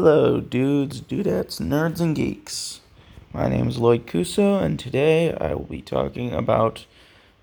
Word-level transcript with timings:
Hello, 0.00 0.38
dudes, 0.38 1.00
dudettes, 1.00 1.60
nerds, 1.60 2.00
and 2.00 2.14
geeks. 2.14 2.78
My 3.34 3.48
name 3.48 3.66
is 3.66 3.78
Lloyd 3.78 4.06
Cuso, 4.06 4.62
and 4.62 4.78
today 4.78 5.34
I 5.34 5.54
will 5.54 5.64
be 5.64 5.82
talking 5.82 6.32
about 6.32 6.86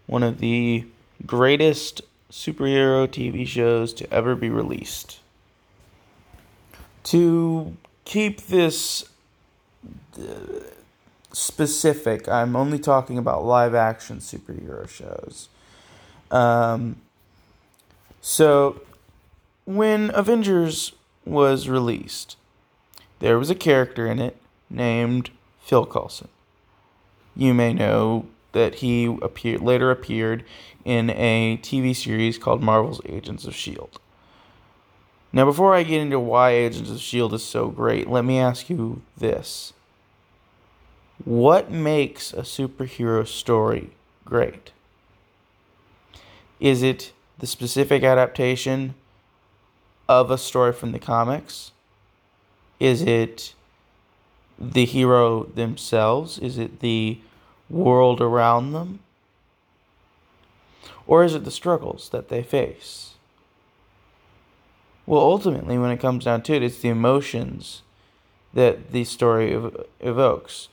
one 0.06 0.24
of 0.24 0.40
the 0.40 0.86
greatest 1.26 2.02
superhero 2.32 3.10
TV 3.10 3.46
shows 3.46 3.94
to 3.96 4.10
ever 4.10 4.36
be 4.36 4.50
released. 4.50 5.20
To 7.04 7.76
keep 8.06 8.44
this 8.44 9.10
uh, 10.18 10.62
specific, 11.34 12.30
I'm 12.30 12.56
only 12.56 12.80
talking 12.80 13.18
about 13.18 13.44
live 13.44 13.76
action 13.76 14.20
superhero 14.20 14.88
shows. 14.88 15.50
Um, 16.32 17.02
so, 18.22 18.80
when 19.66 20.10
Avengers 20.14 20.94
was 21.26 21.68
released, 21.68 22.38
there 23.20 23.40
was 23.40 23.50
a 23.50 23.56
character 23.56 24.08
in 24.08 24.20
it 24.20 24.38
named 24.70 25.30
Phil 25.62 25.86
Coulson. 25.86 26.28
You 27.36 27.54
may 27.54 27.74
know 27.74 28.28
that 28.52 28.76
he 28.76 29.06
appeared 29.22 29.62
later 29.62 29.92
appeared 29.92 30.44
in 30.86 31.10
a 31.10 31.60
TV 31.62 31.96
series 31.96 32.38
called 32.38 32.64
Marvel's 32.64 33.02
Agents 33.06 33.46
of 33.46 33.54
Shield. 33.54 34.00
Now, 35.34 35.44
before 35.44 35.76
I 35.76 35.84
get 35.84 36.00
into 36.00 36.20
why 36.20 36.52
Agents 36.52 36.90
of 36.90 37.02
Shield 37.02 37.34
is 37.34 37.44
so 37.44 37.68
great, 37.68 38.10
let 38.10 38.24
me 38.24 38.40
ask 38.40 38.70
you 38.70 39.02
this: 39.18 39.74
What 41.26 41.70
makes 41.70 42.32
a 42.32 42.44
superhero 42.44 43.28
story 43.28 43.90
great? 44.24 44.72
Is 46.62 46.82
it 46.82 47.12
the 47.40 47.48
specific 47.48 48.04
adaptation 48.04 48.96
of 50.08 50.32
a 50.32 50.38
story 50.38 50.72
from 50.72 50.94
the 50.94 51.00
comics? 51.00 51.74
Is 52.80 53.02
it 53.02 53.54
the 54.60 54.86
hero 54.86 55.44
themselves? 55.44 56.40
Is 56.40 56.58
it 56.58 56.80
the 56.80 57.20
world 57.70 58.22
around 58.22 58.74
them? 58.74 59.00
Or 61.08 61.24
is 61.24 61.36
it 61.36 61.46
the 61.46 61.52
struggles 61.52 62.10
that 62.10 62.30
they 62.30 62.42
face? 62.42 63.14
Well, 65.06 65.22
ultimately, 65.22 65.78
when 65.78 65.92
it 65.92 66.00
comes 66.00 66.26
down 66.26 66.42
to 66.44 66.54
it, 66.54 66.64
it's 66.64 66.80
the 66.80 66.90
emotions 66.90 67.84
that 68.54 68.92
the 68.92 69.04
story 69.04 69.54
ev- 69.54 69.86
evokes. 70.00 70.68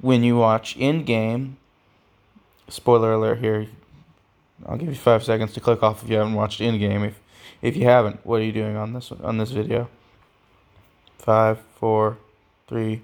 When 0.00 0.22
you 0.22 0.36
watch 0.36 0.76
Endgame, 0.76 1.54
spoiler 2.68 3.14
alert 3.14 3.38
here, 3.38 3.68
I'll 4.66 4.76
give 4.76 4.88
you 4.88 4.94
five 4.94 5.24
seconds 5.24 5.54
to 5.54 5.60
click 5.60 5.82
off 5.82 6.02
if 6.02 6.10
you 6.10 6.16
haven't 6.16 6.34
watched 6.34 6.60
Endgame. 6.60 7.06
If 7.06 7.20
if 7.62 7.76
you 7.76 7.84
haven't, 7.84 8.26
what 8.26 8.40
are 8.40 8.44
you 8.44 8.52
doing 8.52 8.76
on 8.76 8.92
this 8.92 9.12
on 9.12 9.38
this 9.38 9.52
video? 9.52 9.88
Five, 11.22 11.60
four, 11.76 12.18
three, 12.66 13.00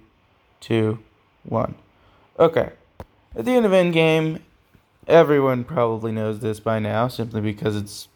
two, 0.59 0.99
one. 1.45 1.77
Okay. 2.37 2.71
At 3.37 3.45
the 3.45 3.53
end 3.53 3.65
of 3.65 3.71
Endgame, 3.71 4.41
everyone 5.07 5.63
probably 5.63 6.11
knows 6.11 6.41
this 6.41 6.59
by 6.59 6.81
now, 6.81 7.07
simply 7.07 7.41
because 7.41 7.77
it's 7.77 8.09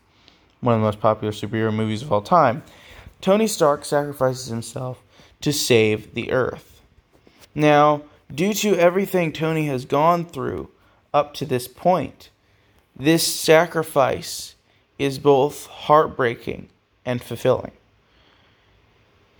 one 0.61 0.75
of 0.75 0.80
the 0.80 0.86
most 0.86 0.98
popular 0.98 1.33
superhero 1.33 1.73
movies 1.73 2.03
of 2.03 2.12
all 2.12 2.20
time. 2.20 2.64
Tony 3.20 3.47
Stark 3.47 3.84
sacrifices 3.84 4.48
himself 4.48 5.00
to 5.41 5.53
save 5.53 6.14
the 6.14 6.33
Earth. 6.33 6.83
Now, 7.55 8.03
due 8.34 8.55
to 8.55 8.77
everything 8.77 9.33
Tony 9.33 9.67
has 9.67 9.84
gone 9.84 10.25
through 10.25 10.69
up 11.14 11.33
to 11.34 11.47
this 11.47 11.69
point, 11.69 12.28
this 12.97 13.25
sacrifice 13.25 14.56
is 14.98 15.20
both 15.20 15.67
heartbreaking 15.67 16.70
and 17.05 17.23
fulfilling. 17.23 17.70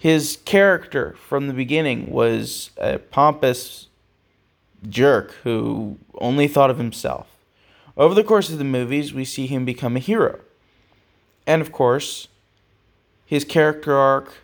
His 0.03 0.39
character 0.45 1.15
from 1.29 1.47
the 1.47 1.55
beginning 1.55 2.11
was 2.11 2.73
a 2.77 2.99
pompous 2.99 3.87
jerk 4.89 5.31
who 5.45 5.97
only 6.17 6.49
thought 6.49 6.71
of 6.71 6.79
himself. 6.79 7.29
Over 7.97 8.13
the 8.13 8.25
course 8.25 8.51
of 8.51 8.59
the 8.59 8.65
movies, 8.65 9.15
we 9.15 9.25
see 9.25 9.47
him 9.47 9.65
become 9.65 9.95
a 9.95 10.01
hero. 10.01 10.41
And 11.47 11.63
of 11.63 11.71
course, 11.71 12.27
his 13.27 13.45
character 13.45 13.95
arc 13.95 14.39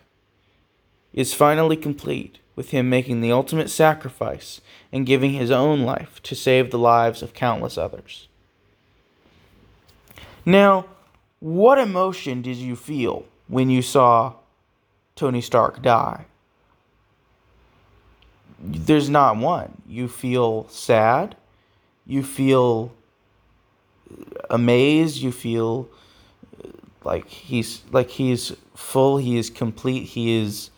is 1.11 1.33
finally 1.33 1.75
complete 1.75 2.39
with 2.55 2.69
him 2.69 2.89
making 2.89 3.19
the 3.19 3.33
ultimate 3.33 3.69
sacrifice 3.69 4.61
and 4.93 5.05
giving 5.05 5.33
his 5.33 5.51
own 5.51 5.81
life 5.81 6.23
to 6.23 6.35
save 6.35 6.71
the 6.71 6.79
lives 6.79 7.21
of 7.21 7.33
countless 7.33 7.77
others. 7.77 8.29
Now, 10.45 10.85
what 11.41 11.77
emotion 11.77 12.41
did 12.41 12.55
you 12.55 12.77
feel 12.77 13.25
when 13.49 13.69
you 13.69 13.81
saw 13.81 14.35
Tony 15.19 15.41
Stark 15.41 15.81
die? 15.81 16.25
There's 18.57 19.09
not 19.09 19.35
one. 19.35 19.81
You 19.85 20.07
feel 20.07 20.65
sad, 20.69 21.35
you 22.05 22.23
feel 22.23 22.93
amazed, 24.49 25.17
you 25.17 25.33
feel 25.33 25.89
like 27.03 27.27
he's 27.27 27.81
like 27.91 28.09
he's 28.11 28.53
full, 28.75 29.17
he 29.17 29.37
is 29.37 29.49
complete, 29.49 30.03
he 30.05 30.39
is 30.39 30.71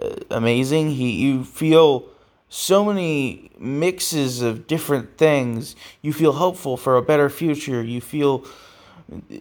uh, 0.00 0.16
amazing. 0.28 0.90
He 0.90 1.12
you 1.12 1.44
feel 1.44 2.04
so 2.48 2.84
many 2.84 3.50
mixes 3.60 4.42
of 4.42 4.66
different 4.66 5.16
things. 5.16 5.76
You 6.02 6.12
feel 6.12 6.32
hopeful 6.32 6.76
for 6.76 6.96
a 6.96 7.02
better 7.02 7.30
future. 7.30 7.80
You 7.80 8.00
feel 8.00 8.44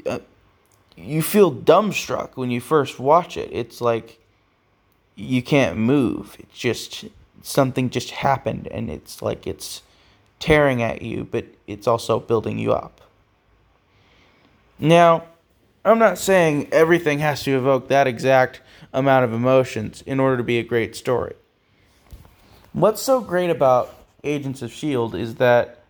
uh, 0.05 0.19
you 0.95 1.23
feel 1.23 1.51
dumbstruck 1.51 2.35
when 2.35 2.51
you 2.51 2.61
first 2.61 2.99
watch 2.99 3.35
it. 3.35 3.49
It's 3.51 3.81
like 3.81 4.19
you 5.15 5.41
can't 5.41 5.77
move. 5.77 6.35
It's 6.39 6.57
just 6.57 7.05
something 7.41 7.89
just 7.89 8.11
happened 8.11 8.67
and 8.67 8.89
it's 8.89 9.21
like 9.21 9.45
it's 9.45 9.83
tearing 10.39 10.81
at 10.81 11.01
you, 11.01 11.27
but 11.29 11.45
it's 11.67 11.87
also 11.87 12.19
building 12.19 12.57
you 12.57 12.73
up. 12.73 13.01
Now, 14.79 15.25
I'm 15.85 15.99
not 15.99 16.17
saying 16.17 16.69
everything 16.71 17.19
has 17.19 17.43
to 17.43 17.55
evoke 17.55 17.89
that 17.89 18.07
exact 18.07 18.61
amount 18.93 19.25
of 19.25 19.33
emotions 19.33 20.01
in 20.05 20.19
order 20.19 20.37
to 20.37 20.43
be 20.43 20.59
a 20.59 20.63
great 20.63 20.95
story. 20.95 21.35
What's 22.71 23.01
so 23.01 23.21
great 23.21 23.49
about 23.49 23.93
Agents 24.23 24.61
of 24.61 24.71
S.H.I.E.L.D. 24.71 25.19
is 25.19 25.35
that 25.35 25.83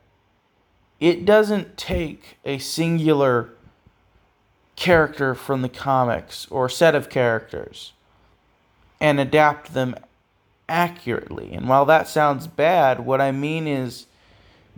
it 1.00 1.24
doesn't 1.24 1.78
take 1.78 2.38
a 2.44 2.58
singular 2.58 3.50
character 4.76 5.36
from 5.36 5.62
the 5.62 5.70
comics 5.70 6.48
or 6.50 6.68
set 6.68 6.96
of 6.96 7.10
characters 7.10 7.94
and 9.04 9.20
adapt 9.20 9.74
them 9.74 9.94
accurately. 10.70 11.52
And 11.52 11.68
while 11.68 11.84
that 11.86 12.08
sounds 12.08 12.48
bad, 12.48 13.02
what 13.02 13.20
I 13.20 13.34
mean 13.34 13.68
is 13.68 14.08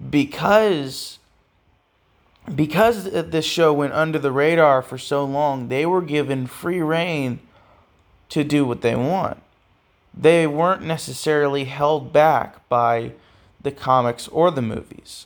because 0.09 1.19
because 2.53 3.05
this 3.05 3.45
show 3.45 3.71
went 3.71 3.93
under 3.93 4.19
the 4.19 4.31
radar 4.31 4.81
for 4.81 4.97
so 4.97 5.23
long, 5.23 5.67
they 5.67 5.85
were 5.85 6.01
given 6.01 6.47
free 6.47 6.81
reign 6.81 7.39
to 8.29 8.43
do 8.43 8.65
what 8.65 8.81
they 8.81 8.95
want. 8.95 9.41
They 10.13 10.45
weren't 10.47 10.83
necessarily 10.83 11.65
held 11.65 12.11
back 12.11 12.67
by 12.67 13.13
the 13.61 13.71
comics 13.71 14.27
or 14.27 14.51
the 14.51 14.61
movies. 14.61 15.25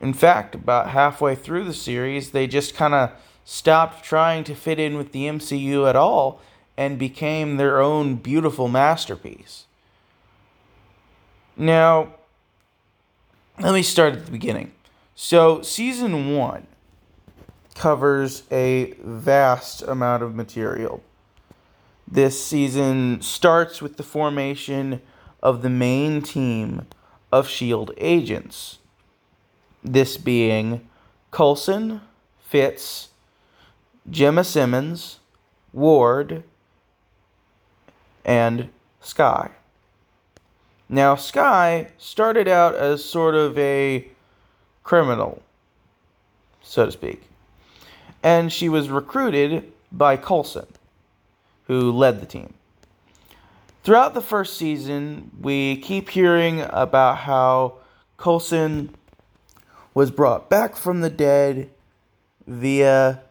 In 0.00 0.12
fact, 0.14 0.54
about 0.54 0.90
halfway 0.90 1.34
through 1.34 1.64
the 1.64 1.74
series, 1.74 2.30
they 2.30 2.46
just 2.46 2.74
kind 2.74 2.94
of 2.94 3.10
stopped 3.44 4.04
trying 4.04 4.44
to 4.44 4.54
fit 4.54 4.78
in 4.78 4.96
with 4.96 5.12
the 5.12 5.24
MCU 5.24 5.88
at 5.88 5.96
all 5.96 6.40
and 6.78 6.96
became 6.96 7.56
their 7.56 7.80
own 7.80 8.14
beautiful 8.14 8.68
masterpiece. 8.68 9.66
Now, 11.56 12.14
let 13.58 13.74
me 13.74 13.82
start 13.82 14.14
at 14.14 14.26
the 14.26 14.30
beginning. 14.30 14.70
So, 15.16 15.60
season 15.62 16.36
one 16.36 16.68
covers 17.74 18.44
a 18.52 18.94
vast 19.02 19.82
amount 19.82 20.22
of 20.22 20.36
material. 20.36 21.02
This 22.06 22.42
season 22.42 23.22
starts 23.22 23.82
with 23.82 23.96
the 23.96 24.04
formation 24.04 25.02
of 25.42 25.62
the 25.62 25.70
main 25.70 26.22
team 26.22 26.86
of 27.32 27.46
S.H.I.E.L.D. 27.46 27.92
agents. 27.98 28.78
This 29.82 30.16
being 30.16 30.88
Coulson, 31.32 32.02
Fitz, 32.38 33.08
Jemma 34.08 34.46
Simmons, 34.46 35.18
Ward, 35.72 36.44
and 38.28 38.68
Skye. 39.00 39.50
Now, 40.86 41.16
Skye 41.16 41.88
started 41.96 42.46
out 42.46 42.74
as 42.74 43.02
sort 43.02 43.34
of 43.34 43.58
a 43.58 44.06
criminal, 44.82 45.42
so 46.62 46.84
to 46.84 46.92
speak, 46.92 47.22
and 48.22 48.52
she 48.52 48.68
was 48.68 48.90
recruited 48.90 49.72
by 49.90 50.18
Coulson, 50.18 50.66
who 51.68 51.90
led 51.90 52.20
the 52.20 52.26
team. 52.26 52.52
Throughout 53.82 54.12
the 54.12 54.20
first 54.20 54.58
season, 54.58 55.30
we 55.40 55.78
keep 55.78 56.10
hearing 56.10 56.60
about 56.68 57.18
how 57.18 57.78
Coulson 58.18 58.94
was 59.94 60.10
brought 60.10 60.50
back 60.50 60.76
from 60.76 61.00
the 61.00 61.10
dead 61.10 61.70
via 62.46 63.22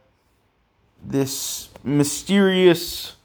this 1.04 1.70
mysterious 1.84 3.17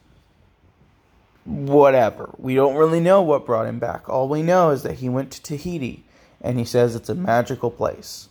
whatever. 1.45 2.35
We 2.39 2.55
don't 2.55 2.77
really 2.77 3.01
know 3.01 3.23
what 3.23 3.47
brought 3.47 3.67
him 3.67 3.79
back. 3.79 4.09
All 4.09 4.29
we 4.29 4.43
know 4.43 4.71
is 4.71 4.83
that 4.83 4.99
he 4.99 5.09
went 5.09 5.31
to 5.33 5.43
Tahiti 5.43 6.05
and 6.41 6.59
he 6.59 6.65
says 6.65 6.95
it's 6.95 7.09
a 7.09 7.15
magical 7.15 7.71
place. 7.71 8.29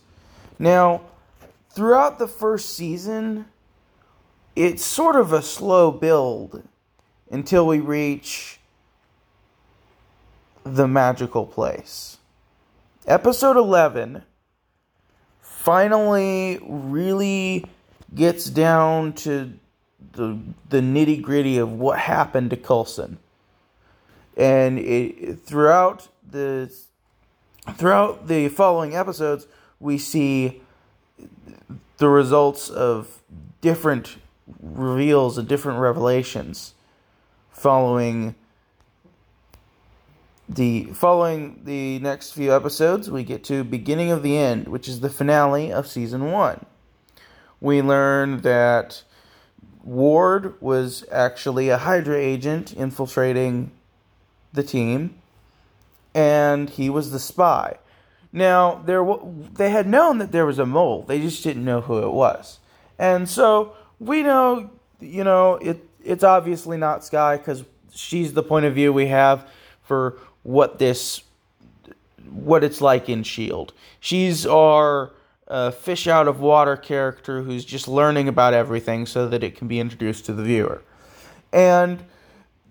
Now, 0.58 1.02
throughout 1.70 2.18
the 2.18 2.28
first 2.28 2.70
season, 2.76 3.46
it's 4.54 4.84
sort 4.84 5.16
of 5.16 5.32
a 5.32 5.42
slow 5.42 5.90
build 5.90 6.62
until 7.30 7.66
we 7.66 7.80
reach 7.80 8.60
the 10.64 10.86
magical 10.86 11.46
place. 11.46 12.18
Episode 13.06 13.56
11 13.56 14.22
finally 15.40 16.58
really 16.62 17.64
gets 18.14 18.44
down 18.44 19.12
to 19.14 19.52
the 20.12 20.38
the 20.68 20.80
nitty 20.80 21.22
gritty 21.22 21.58
of 21.58 21.72
what 21.72 21.98
happened 21.98 22.50
to 22.50 22.56
Coulson, 22.56 23.18
and 24.36 24.78
it, 24.78 25.40
throughout 25.40 26.08
the 26.28 26.72
throughout 27.76 28.28
the 28.28 28.48
following 28.48 28.94
episodes, 28.94 29.46
we 29.80 29.98
see 29.98 30.62
the 31.98 32.08
results 32.08 32.68
of 32.68 33.22
different 33.60 34.16
reveals 34.60 35.38
and 35.38 35.46
different 35.46 35.78
revelations 35.78 36.74
following 37.50 38.34
the 40.48 40.84
following 40.86 41.60
the 41.64 41.98
next 42.00 42.32
few 42.32 42.54
episodes 42.54 43.10
we 43.10 43.22
get 43.22 43.44
to 43.44 43.62
beginning 43.62 44.10
of 44.10 44.22
the 44.22 44.36
end 44.36 44.66
which 44.66 44.88
is 44.88 45.00
the 45.00 45.08
finale 45.08 45.72
of 45.72 45.86
season 45.86 46.30
1 46.30 46.66
we 47.60 47.80
learn 47.80 48.40
that 48.40 49.04
Ward 49.84 50.60
was 50.60 51.04
actually 51.10 51.68
a 51.68 51.78
Hydra 51.78 52.16
agent 52.16 52.72
infiltrating 52.72 53.72
the 54.52 54.62
team, 54.62 55.14
and 56.14 56.70
he 56.70 56.88
was 56.88 57.10
the 57.10 57.18
spy. 57.18 57.78
Now, 58.32 58.82
there 58.86 59.04
they 59.54 59.70
had 59.70 59.86
known 59.86 60.18
that 60.18 60.32
there 60.32 60.46
was 60.46 60.58
a 60.58 60.66
mole. 60.66 61.02
They 61.02 61.20
just 61.20 61.42
didn't 61.42 61.64
know 61.64 61.82
who 61.82 61.98
it 61.98 62.12
was. 62.12 62.58
And 62.98 63.28
so 63.28 63.74
we 63.98 64.22
know, 64.22 64.70
you 65.00 65.24
know, 65.24 65.56
it 65.56 65.86
it's 66.04 66.24
obviously 66.24 66.76
not 66.76 67.04
Skye 67.04 67.36
because 67.36 67.64
she's 67.92 68.32
the 68.32 68.42
point 68.42 68.64
of 68.64 68.74
view 68.74 68.92
we 68.92 69.06
have 69.06 69.46
for 69.82 70.18
what 70.42 70.78
this 70.78 71.22
what 72.30 72.64
it's 72.64 72.80
like 72.80 73.08
in 73.08 73.22
Shield. 73.22 73.72
She's 74.00 74.46
our 74.46 75.12
a 75.48 75.72
fish 75.72 76.06
out 76.06 76.28
of 76.28 76.40
water 76.40 76.76
character 76.76 77.42
who's 77.42 77.64
just 77.64 77.88
learning 77.88 78.28
about 78.28 78.54
everything 78.54 79.06
so 79.06 79.28
that 79.28 79.42
it 79.42 79.56
can 79.56 79.68
be 79.68 79.80
introduced 79.80 80.24
to 80.26 80.32
the 80.32 80.42
viewer. 80.42 80.82
And 81.52 82.04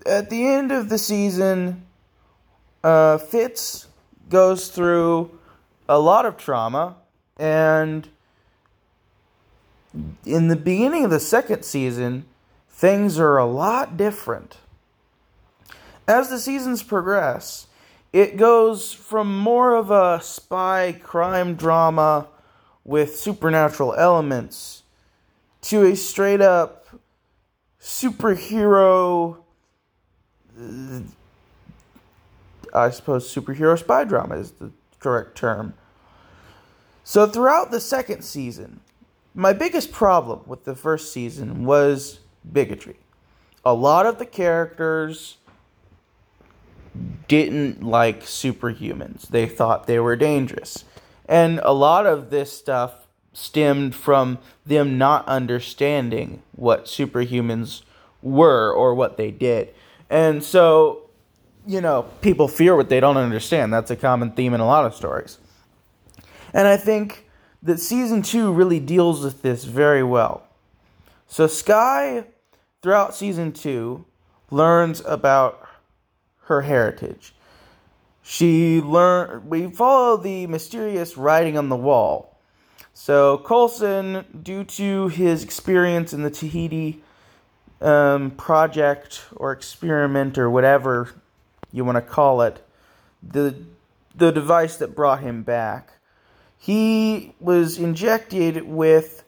at 0.06 0.30
the 0.30 0.48
end 0.48 0.72
of 0.72 0.90
the 0.90 0.98
season, 0.98 1.86
uh, 2.84 3.18
Fitz 3.18 3.88
goes 4.30 4.70
through 4.70 5.38
a 5.88 6.00
lot 6.00 6.26
of 6.26 6.38
trauma, 6.38 6.96
and 7.38 8.08
in 10.26 10.48
the 10.48 10.56
beginning 10.56 11.04
of 11.04 11.12
the 11.12 11.20
second 11.20 11.64
season, 11.64 12.26
things 12.70 13.20
are 13.20 13.38
a 13.38 13.46
lot 13.46 13.98
different. 13.98 14.58
As 16.08 16.30
the 16.30 16.40
seasons 16.40 16.82
progress, 16.82 17.68
it 18.12 18.38
goes 18.38 18.92
from 18.94 19.38
more 19.38 19.76
of 19.76 19.92
a 19.92 20.20
spy 20.22 20.98
crime 21.04 21.56
drama 21.56 22.28
with 22.84 23.16
supernatural 23.16 23.94
elements 23.96 24.84
to 25.62 25.84
a 25.84 25.96
straight 25.96 26.42
up 26.42 26.88
superhero 27.80 29.38
I 32.74 32.90
suppose 32.90 33.34
superhero 33.34 33.78
spy 33.78 34.04
drama 34.04 34.36
is 34.36 34.52
the 34.52 34.72
correct 35.00 35.36
term. 35.36 35.74
So 37.04 37.28
throughout 37.28 37.72
the 37.72 37.82
second 37.82 38.24
season, 38.24 38.80
my 39.34 39.54
biggest 39.54 39.92
problem 39.92 40.42
with 40.46 40.64
the 40.66 40.76
first 40.76 41.12
season 41.12 41.66
was 41.66 42.20
bigotry. 42.52 42.98
A 43.66 43.74
lot 43.74 44.06
of 44.06 44.20
the 44.20 44.26
characters 44.26 45.38
didn't 47.28 47.84
like 47.84 48.24
superhumans. 48.24 49.28
They 49.28 49.48
thought 49.48 49.88
they 49.88 50.00
were 50.00 50.16
dangerous. 50.16 50.84
And 51.32 51.62
a 51.64 51.72
lot 51.72 52.06
of 52.06 52.30
this 52.30 52.52
stuff 52.52 53.08
stemmed 53.32 53.96
from 53.96 54.38
them 54.66 54.98
not 54.98 55.26
understanding 55.30 56.44
what 56.52 56.88
superhumans 56.88 57.84
were 58.22 58.74
or 58.74 58.94
what 58.94 59.16
they 59.16 59.32
did. 59.32 59.74
And 60.10 60.44
so, 60.44 61.10
you 61.66 61.80
know, 61.80 62.04
people 62.22 62.50
fear 62.50 62.76
what 62.76 62.90
they 62.90 63.00
don't 63.00 63.16
understand. 63.16 63.72
That's 63.72 63.90
a 63.90 63.96
common 63.96 64.34
theme 64.34 64.54
in 64.54 64.60
a 64.60 64.66
lot 64.66 64.86
of 64.86 64.94
stories. 64.94 65.38
And 66.54 66.68
I 66.68 66.76
think 66.76 67.30
that 67.64 67.80
season 67.80 68.24
two 68.24 68.52
really 68.52 68.82
deals 68.82 69.24
with 69.24 69.42
this 69.42 69.64
very 69.64 70.04
well. 70.04 70.44
So, 71.28 71.48
Skye, 71.48 72.26
throughout 72.82 73.16
season 73.16 73.54
two, 73.54 74.04
learns 74.50 75.02
about 75.06 75.66
her 76.48 76.64
heritage. 76.64 77.34
She 78.24 78.82
learned. 78.82 79.50
We 79.50 79.70
follow 79.72 80.18
the 80.18 80.48
mysterious 80.48 81.18
writing 81.18 81.58
on 81.58 81.70
the 81.70 81.76
wall. 81.76 82.38
So 82.94 83.40
Coulson, 83.40 84.26
due 84.44 84.64
to 84.64 85.08
his 85.08 85.44
experience 85.44 86.14
in 86.14 86.24
the 86.24 86.30
Tahiti 86.30 87.02
um, 87.80 88.32
project 88.32 89.26
or 89.36 89.52
experiment 89.52 90.38
or 90.38 90.50
whatever 90.50 91.16
you 91.72 91.84
want 91.84 91.96
to 91.96 92.02
call 92.02 92.42
it, 92.42 92.64
the 93.24 93.56
the 94.16 94.32
device 94.32 94.78
that 94.78 94.96
brought 94.96 95.22
him 95.22 95.42
back, 95.42 95.94
he 96.58 97.34
was 97.40 97.78
injected 97.78 98.64
with 98.68 99.24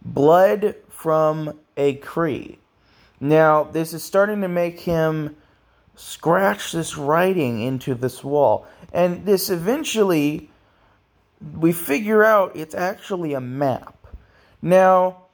blood 0.00 0.74
from 0.88 1.58
a 1.76 1.96
Kree. 1.96 2.58
Now, 3.20 3.64
this 3.64 3.92
is 3.92 4.02
starting 4.02 4.40
to 4.42 4.48
make 4.48 4.80
him 4.80 5.36
scratch 5.98 6.72
this 6.72 6.96
writing 6.96 7.60
into 7.60 7.94
this 7.94 8.22
wall. 8.22 8.66
And 8.92 9.26
this 9.26 9.50
eventually, 9.50 10.50
we 11.54 11.72
figure 11.72 12.24
out 12.24 12.52
it's 12.54 12.74
actually 12.74 13.34
a 13.34 13.40
map. 13.40 14.06
Now, 14.62 15.24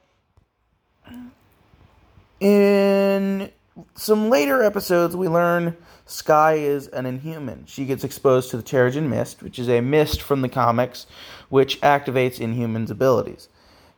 in 2.39 3.51
some 3.95 4.29
later 4.29 4.63
episodes, 4.63 5.15
we 5.15 5.27
learn 5.27 5.77
Skye 6.05 6.55
is 6.55 6.87
an 6.87 7.05
inhuman. 7.05 7.65
She 7.67 7.85
gets 7.85 8.03
exposed 8.03 8.51
to 8.51 8.57
the 8.57 8.63
Terrigen 8.63 9.07
Mist, 9.09 9.41
which 9.41 9.57
is 9.57 9.69
a 9.69 9.81
mist 9.81 10.21
from 10.21 10.41
the 10.41 10.49
comics, 10.49 11.07
which 11.49 11.81
activates 11.81 12.39
Inhuman's 12.39 12.91
abilities. 12.91 13.49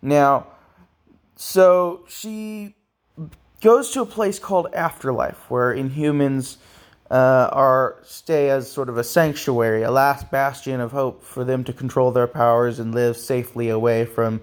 Now, 0.02 0.48
so 1.36 2.06
she 2.08 2.77
goes 3.62 3.92
to 3.92 4.02
a 4.02 4.06
place 4.06 4.40
called 4.40 4.68
Afterlife, 4.74 5.50
where 5.50 5.74
Inhumans 5.74 6.58
uh, 7.10 7.50
are 7.52 7.98
stay 8.04 8.50
as 8.50 8.72
sort 8.72 8.90
of 8.90 8.98
a 8.98 9.04
sanctuary, 9.04 9.84
a 9.84 9.92
last 9.92 10.30
bastion 10.30 10.80
of 10.80 10.92
hope 10.92 11.24
for 11.24 11.44
them 11.44 11.64
to 11.64 11.74
control 11.74 12.12
their 12.12 12.28
powers 12.28 12.80
and 12.80 12.94
live 12.94 13.18
safely 13.18 13.70
away 13.70 14.06
from 14.06 14.42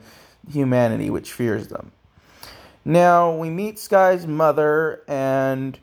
humanity, 0.50 1.10
which 1.10 1.32
fears 1.32 1.68
them. 1.68 1.92
Now 2.84 3.34
we 3.34 3.50
meet 3.50 3.78
Skye's 3.78 4.26
mother, 4.26 5.02
and 5.08 5.78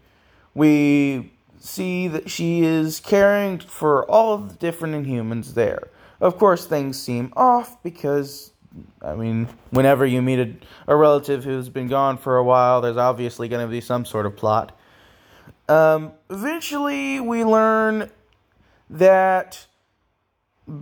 we 0.53 1.33
see 1.59 2.07
that 2.07 2.29
she 2.29 2.63
is 2.63 2.99
caring 2.99 3.59
for 3.59 4.09
all 4.09 4.37
the 4.37 4.55
different 4.55 5.05
Inhumans 5.05 5.53
there. 5.53 5.89
Of 6.19 6.37
course, 6.37 6.65
things 6.65 7.01
seem 7.01 7.33
off 7.35 7.81
because 7.81 8.51
I 9.01 9.15
mean, 9.15 9.47
whenever 9.71 10.05
you 10.05 10.21
meet 10.21 10.39
a, 10.39 10.53
a 10.87 10.95
relative 10.95 11.43
who's 11.43 11.69
been 11.69 11.87
gone 11.87 12.17
for 12.17 12.37
a 12.37 12.43
while, 12.43 12.81
there's 12.81 12.97
obviously 12.97 13.47
going 13.47 13.65
to 13.65 13.69
be 13.69 13.81
some 13.81 14.05
sort 14.05 14.25
of 14.25 14.35
plot. 14.37 14.77
Um, 15.67 16.13
eventually, 16.29 17.19
we 17.19 17.43
learn 17.43 18.09
that 18.89 19.65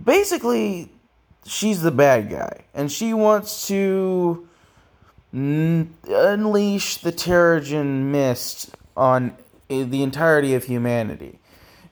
basically 0.04 0.92
she's 1.44 1.82
the 1.82 1.90
bad 1.90 2.30
guy, 2.30 2.64
and 2.74 2.90
she 2.90 3.14
wants 3.14 3.66
to 3.68 4.48
n- 5.32 5.94
unleash 6.08 6.98
the 6.98 7.12
Terrigen 7.12 8.10
Mist 8.10 8.76
on 8.96 9.36
the 9.68 10.02
entirety 10.02 10.54
of 10.54 10.64
humanity. 10.64 11.38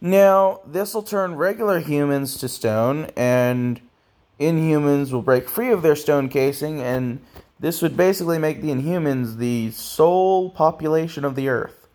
Now, 0.00 0.60
this 0.66 0.94
will 0.94 1.02
turn 1.02 1.34
regular 1.34 1.80
humans 1.80 2.38
to 2.38 2.48
stone, 2.48 3.10
and 3.16 3.80
Inhumans 4.40 5.12
will 5.12 5.22
break 5.22 5.48
free 5.48 5.70
of 5.70 5.82
their 5.82 5.96
stone 5.96 6.28
casing, 6.28 6.80
and 6.80 7.20
this 7.58 7.82
would 7.82 7.96
basically 7.96 8.38
make 8.38 8.62
the 8.62 8.70
Inhumans 8.70 9.36
the 9.36 9.70
sole 9.72 10.50
population 10.50 11.24
of 11.24 11.34
the 11.34 11.48
Earth. 11.48 11.88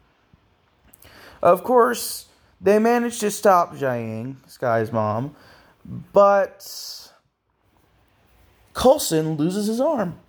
Of 1.42 1.64
course, 1.64 2.28
they 2.60 2.80
managed 2.80 3.20
to 3.22 3.32
stop 3.32 3.76
Jiaying, 3.76 4.38
Skye's 4.48 4.92
mom, 4.92 5.36
but 5.86 7.12
Coulson 8.74 9.36
loses 9.36 9.68
his 9.68 9.82
arm. 9.82 10.20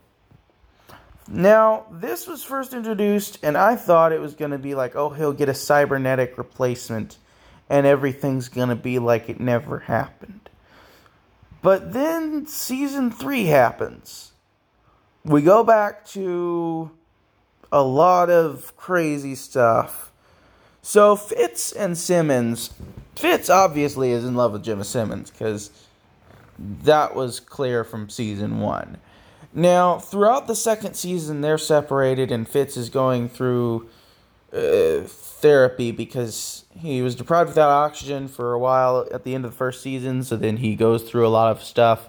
Now, 1.26 1.86
this 1.90 2.26
was 2.26 2.44
first 2.44 2.74
introduced, 2.74 3.38
and 3.42 3.56
I 3.56 3.76
thought 3.76 4.12
it 4.12 4.20
was 4.20 4.34
going 4.34 4.50
to 4.50 4.58
be 4.58 4.74
like, 4.74 4.94
oh, 4.94 5.10
he'll 5.10 5.32
get 5.32 5.48
a 5.48 5.54
cybernetic 5.54 6.36
replacement, 6.36 7.16
and 7.70 7.86
everything's 7.86 8.48
going 8.48 8.68
to 8.68 8.76
be 8.76 8.98
like 8.98 9.28
it 9.30 9.40
never 9.40 9.80
happened. 9.80 10.43
But 11.64 11.94
then 11.94 12.46
season 12.46 13.10
three 13.10 13.46
happens. 13.46 14.32
We 15.24 15.40
go 15.40 15.64
back 15.64 16.04
to 16.08 16.90
a 17.72 17.82
lot 17.82 18.28
of 18.28 18.76
crazy 18.76 19.34
stuff. 19.34 20.12
So 20.82 21.16
Fitz 21.16 21.72
and 21.72 21.96
Simmons, 21.96 22.68
Fitz 23.16 23.48
obviously 23.48 24.10
is 24.10 24.26
in 24.26 24.34
love 24.34 24.52
with 24.52 24.62
Jemma 24.62 24.84
Simmons 24.84 25.30
because 25.30 25.70
that 26.58 27.14
was 27.14 27.40
clear 27.40 27.82
from 27.82 28.10
season 28.10 28.60
one. 28.60 28.98
Now, 29.54 29.98
throughout 29.98 30.46
the 30.46 30.54
second 30.54 30.96
season, 30.96 31.40
they're 31.40 31.56
separated, 31.56 32.30
and 32.30 32.46
Fitz 32.46 32.76
is 32.76 32.90
going 32.90 33.30
through 33.30 33.88
uh, 34.54 35.06
therapy 35.06 35.90
because 35.90 36.64
he 36.78 37.02
was 37.02 37.14
deprived 37.14 37.48
without 37.48 37.70
oxygen 37.70 38.28
for 38.28 38.52
a 38.52 38.58
while 38.58 39.06
at 39.12 39.24
the 39.24 39.34
end 39.34 39.44
of 39.44 39.50
the 39.50 39.56
first 39.56 39.82
season. 39.82 40.22
So 40.22 40.36
then 40.36 40.58
he 40.58 40.76
goes 40.76 41.02
through 41.02 41.26
a 41.26 41.28
lot 41.28 41.50
of 41.50 41.62
stuff 41.62 42.08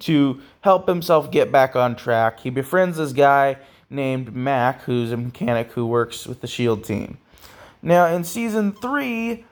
to 0.00 0.40
help 0.62 0.88
himself 0.88 1.30
get 1.30 1.52
back 1.52 1.76
on 1.76 1.94
track. 1.94 2.40
He 2.40 2.50
befriends 2.50 2.96
this 2.96 3.12
guy 3.12 3.58
named 3.88 4.34
Mac, 4.34 4.82
who's 4.82 5.12
a 5.12 5.16
mechanic 5.16 5.72
who 5.72 5.86
works 5.86 6.26
with 6.26 6.40
the 6.40 6.46
SHIELD 6.46 6.82
team. 6.82 7.18
Now, 7.82 8.06
in 8.06 8.24
season 8.24 8.72
three, 8.72 9.44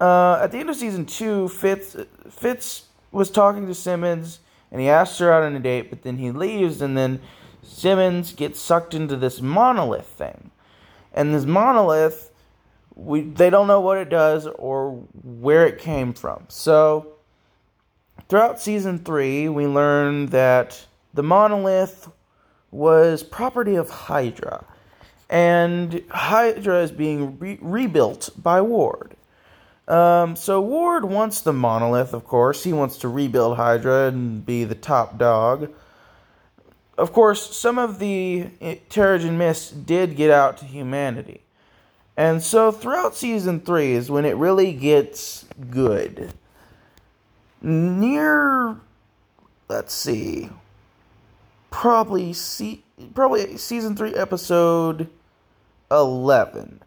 uh, 0.00 0.40
at 0.42 0.52
the 0.52 0.58
end 0.58 0.68
of 0.68 0.76
season 0.76 1.06
two, 1.06 1.48
Fitz, 1.48 1.96
Fitz 2.30 2.86
was 3.12 3.30
talking 3.30 3.66
to 3.66 3.74
Simmons 3.74 4.40
and 4.74 4.80
he 4.80 4.88
asks 4.88 5.18
her 5.18 5.32
out 5.32 5.44
on 5.44 5.54
a 5.54 5.60
date, 5.60 5.88
but 5.88 6.02
then 6.02 6.18
he 6.18 6.32
leaves, 6.32 6.82
and 6.82 6.98
then 6.98 7.20
Simmons 7.62 8.32
gets 8.32 8.58
sucked 8.58 8.92
into 8.92 9.16
this 9.16 9.40
monolith 9.40 10.08
thing. 10.08 10.50
And 11.14 11.32
this 11.32 11.44
monolith, 11.44 12.30
we 12.94 13.22
they 13.22 13.48
don't 13.48 13.66
know 13.66 13.80
what 13.80 13.98
it 13.98 14.10
does 14.10 14.46
or 14.46 14.90
where 15.22 15.66
it 15.66 15.78
came 15.78 16.12
from. 16.12 16.44
So 16.48 17.14
throughout 18.28 18.60
season 18.60 18.98
three, 18.98 19.48
we 19.48 19.66
learn 19.66 20.26
that 20.26 20.84
the 21.14 21.22
monolith 21.22 22.10
was 22.70 23.22
property 23.22 23.76
of 23.76 23.88
Hydra, 23.88 24.64
and 25.30 26.02
Hydra 26.10 26.82
is 26.82 26.90
being 26.90 27.38
re- 27.38 27.58
rebuilt 27.60 28.30
by 28.36 28.60
Ward. 28.60 29.16
Um, 29.86 30.34
so 30.34 30.60
Ward 30.60 31.04
wants 31.04 31.42
the 31.42 31.52
monolith, 31.52 32.14
of 32.14 32.24
course. 32.24 32.64
He 32.64 32.72
wants 32.72 32.98
to 32.98 33.08
rebuild 33.08 33.56
Hydra 33.56 34.08
and 34.08 34.44
be 34.44 34.64
the 34.64 34.74
top 34.74 35.18
dog. 35.18 35.70
Of 36.96 37.12
course, 37.12 37.56
some 37.56 37.78
of 37.78 37.98
the 37.98 38.50
Terrigen 38.88 39.36
Mist 39.36 39.84
did 39.84 40.16
get 40.16 40.30
out 40.30 40.58
to 40.58 40.64
humanity. 40.64 41.40
And 42.16 42.40
so 42.42 42.70
throughout 42.70 43.16
season 43.16 43.60
three 43.60 43.92
is 43.92 44.10
when 44.10 44.24
it 44.24 44.36
really 44.36 44.72
gets 44.72 45.44
good. 45.70 46.32
Near, 47.60 48.76
let's 49.68 49.92
see, 49.92 50.50
probably 51.70 52.32
see, 52.32 52.84
probably 53.14 53.56
season 53.56 53.96
three 53.96 54.14
episode 54.14 55.08
eleven. 55.90 56.82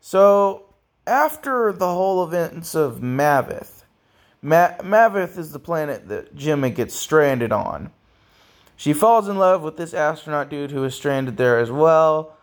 So 0.00 0.64
after 1.06 1.72
the 1.72 1.92
whole 1.92 2.24
events 2.24 2.74
of 2.74 3.00
Maveth, 3.00 3.84
Ma- 4.40 4.76
Maveth 4.78 5.38
is 5.38 5.52
the 5.52 5.60
planet 5.60 6.08
that 6.08 6.34
Jemma 6.34 6.74
gets 6.74 6.96
stranded 6.96 7.52
on. 7.52 7.92
She 8.82 8.94
falls 8.94 9.28
in 9.28 9.38
love 9.38 9.62
with 9.62 9.76
this 9.76 9.94
astronaut 9.94 10.48
dude 10.48 10.72
who 10.72 10.82
is 10.82 10.96
stranded 10.96 11.36
there 11.36 11.56
as 11.60 11.70
well. 11.70 12.36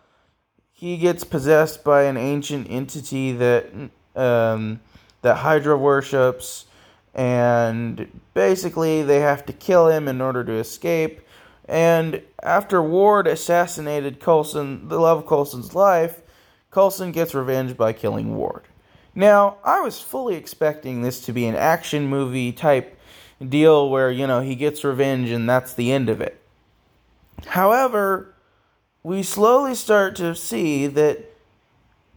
He 0.72 0.96
gets 0.96 1.22
possessed 1.22 1.84
by 1.84 2.04
an 2.04 2.16
ancient 2.16 2.66
entity 2.70 3.32
that 3.32 3.66
um, 4.16 4.80
that 5.20 5.36
Hydra 5.36 5.76
worships, 5.76 6.64
and 7.14 8.22
basically 8.32 9.02
they 9.02 9.20
have 9.20 9.44
to 9.44 9.52
kill 9.52 9.88
him 9.88 10.08
in 10.08 10.22
order 10.22 10.42
to 10.42 10.54
escape. 10.54 11.20
And 11.68 12.22
after 12.42 12.82
Ward 12.82 13.26
assassinated 13.26 14.18
Coulson, 14.18 14.88
the 14.88 14.98
love 14.98 15.18
of 15.18 15.26
Coulson's 15.26 15.74
life, 15.74 16.22
Coulson 16.70 17.12
gets 17.12 17.34
revenge 17.34 17.76
by 17.76 17.92
killing 17.92 18.34
Ward. 18.34 18.62
Now, 19.14 19.58
I 19.62 19.82
was 19.82 20.00
fully 20.00 20.36
expecting 20.36 21.02
this 21.02 21.20
to 21.26 21.34
be 21.34 21.44
an 21.44 21.54
action 21.54 22.06
movie 22.06 22.50
type 22.50 22.96
deal 23.46 23.88
where, 23.88 24.10
you 24.10 24.26
know, 24.26 24.40
he 24.40 24.54
gets 24.54 24.84
revenge 24.84 25.30
and 25.30 25.48
that's 25.48 25.74
the 25.74 25.92
end 25.92 26.08
of 26.08 26.20
it. 26.20 26.40
However, 27.46 28.34
we 29.02 29.22
slowly 29.22 29.74
start 29.74 30.14
to 30.16 30.34
see 30.34 30.86
that 30.86 31.24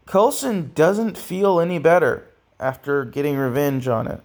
Coulson 0.05 0.71
doesn't 0.75 1.17
feel 1.17 1.59
any 1.59 1.79
better 1.79 2.27
after 2.59 3.05
getting 3.05 3.37
revenge 3.37 3.87
on 3.87 4.07
it 4.07 4.21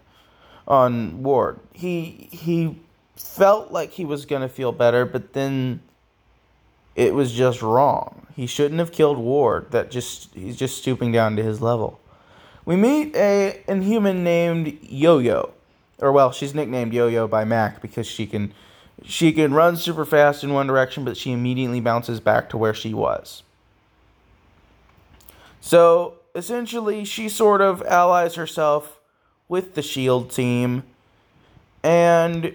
on 0.66 1.22
Ward. 1.22 1.60
He 1.72 2.28
he 2.30 2.78
felt 3.16 3.72
like 3.72 3.92
he 3.92 4.04
was 4.04 4.26
going 4.26 4.42
to 4.42 4.48
feel 4.48 4.72
better, 4.72 5.04
but 5.04 5.32
then 5.32 5.80
it 6.94 7.14
was 7.14 7.32
just 7.32 7.62
wrong. 7.62 8.26
He 8.34 8.46
shouldn't 8.46 8.78
have 8.78 8.92
killed 8.92 9.18
Ward. 9.18 9.70
That 9.70 9.90
just 9.90 10.34
he's 10.34 10.56
just 10.56 10.78
stooping 10.78 11.12
down 11.12 11.36
to 11.36 11.42
his 11.42 11.60
level. 11.60 12.00
We 12.64 12.76
meet 12.76 13.16
a 13.16 13.62
inhuman 13.66 14.22
named 14.22 14.78
Yo-Yo, 14.82 15.54
or 15.98 16.12
well, 16.12 16.32
she's 16.32 16.54
nicknamed 16.54 16.92
Yo-Yo 16.92 17.26
by 17.26 17.44
Mac 17.44 17.82
because 17.82 18.06
she 18.06 18.26
can 18.26 18.52
she 19.04 19.32
can 19.32 19.54
run 19.54 19.76
super 19.76 20.04
fast 20.04 20.42
in 20.42 20.52
one 20.52 20.66
direction, 20.66 21.04
but 21.04 21.16
she 21.16 21.32
immediately 21.32 21.80
bounces 21.80 22.20
back 22.20 22.48
to 22.50 22.58
where 22.58 22.74
she 22.74 22.92
was. 22.92 23.42
So 25.60 26.14
essentially, 26.34 27.04
she 27.04 27.28
sort 27.28 27.60
of 27.60 27.82
allies 27.82 28.34
herself 28.34 28.98
with 29.48 29.74
the 29.74 29.82
Shield 29.82 30.30
team, 30.30 30.82
and 31.82 32.54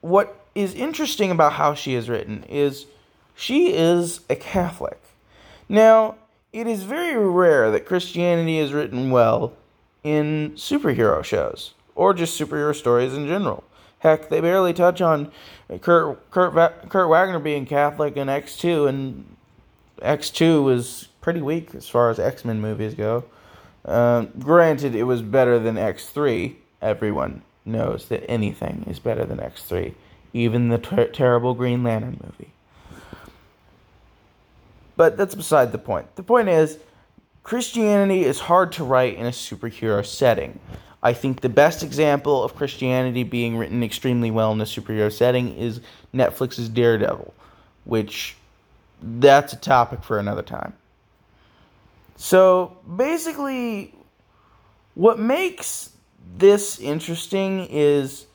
what 0.00 0.40
is 0.54 0.74
interesting 0.74 1.30
about 1.30 1.54
how 1.54 1.74
she 1.74 1.94
is 1.94 2.08
written 2.08 2.44
is 2.48 2.86
she 3.34 3.74
is 3.74 4.20
a 4.30 4.36
Catholic. 4.36 5.00
Now, 5.68 6.16
it 6.52 6.66
is 6.66 6.84
very 6.84 7.16
rare 7.28 7.70
that 7.70 7.84
Christianity 7.84 8.58
is 8.58 8.72
written 8.72 9.10
well 9.10 9.52
in 10.02 10.52
superhero 10.52 11.22
shows 11.22 11.74
or 11.96 12.14
just 12.14 12.40
superhero 12.40 12.74
stories 12.74 13.14
in 13.14 13.26
general. 13.26 13.64
Heck, 13.98 14.28
they 14.28 14.40
barely 14.40 14.72
touch 14.72 15.00
on 15.00 15.32
Kurt 15.80 16.30
Kurt, 16.30 16.88
Kurt 16.88 17.08
Wagner 17.08 17.40
being 17.40 17.66
Catholic 17.66 18.16
in 18.16 18.28
X 18.28 18.56
two, 18.56 18.86
and 18.86 19.36
X 20.00 20.30
two 20.30 20.62
was 20.62 21.08
pretty 21.20 21.42
weak 21.42 21.74
as 21.74 21.88
far 21.88 22.10
as 22.10 22.20
X 22.20 22.44
Men 22.44 22.60
movies 22.60 22.94
go. 22.94 23.24
Uh, 23.84 24.26
granted, 24.38 24.94
it 24.94 25.04
was 25.04 25.22
better 25.22 25.58
than 25.58 25.76
X 25.76 26.08
three. 26.08 26.58
Everyone 26.80 27.42
knows 27.64 28.06
that 28.08 28.22
anything 28.30 28.84
is 28.86 29.00
better 29.00 29.24
than 29.24 29.40
X 29.40 29.62
three, 29.62 29.94
even 30.32 30.68
the 30.68 30.78
ter- 30.78 31.08
terrible 31.08 31.54
Green 31.54 31.82
Lantern 31.82 32.20
movie. 32.22 32.52
But 34.96 35.16
that's 35.16 35.34
beside 35.34 35.72
the 35.72 35.78
point. 35.78 36.14
The 36.16 36.22
point 36.22 36.48
is, 36.48 36.78
Christianity 37.42 38.24
is 38.24 38.40
hard 38.40 38.72
to 38.72 38.84
write 38.84 39.16
in 39.16 39.26
a 39.26 39.30
superhero 39.30 40.04
setting. 40.04 40.58
I 41.06 41.12
think 41.12 41.40
the 41.40 41.48
best 41.48 41.84
example 41.84 42.42
of 42.42 42.56
Christianity 42.56 43.22
being 43.22 43.56
written 43.56 43.84
extremely 43.84 44.32
well 44.32 44.50
in 44.50 44.60
a 44.60 44.64
superhero 44.64 45.12
setting 45.12 45.56
is 45.56 45.80
Netflix's 46.12 46.68
Daredevil, 46.68 47.32
which 47.84 48.36
that's 49.00 49.52
a 49.52 49.56
topic 49.56 50.02
for 50.02 50.18
another 50.18 50.42
time. 50.42 50.72
So 52.16 52.76
basically, 52.96 53.94
what 54.94 55.20
makes 55.20 55.90
this 56.36 56.80
interesting 56.80 57.68
is 57.70 58.26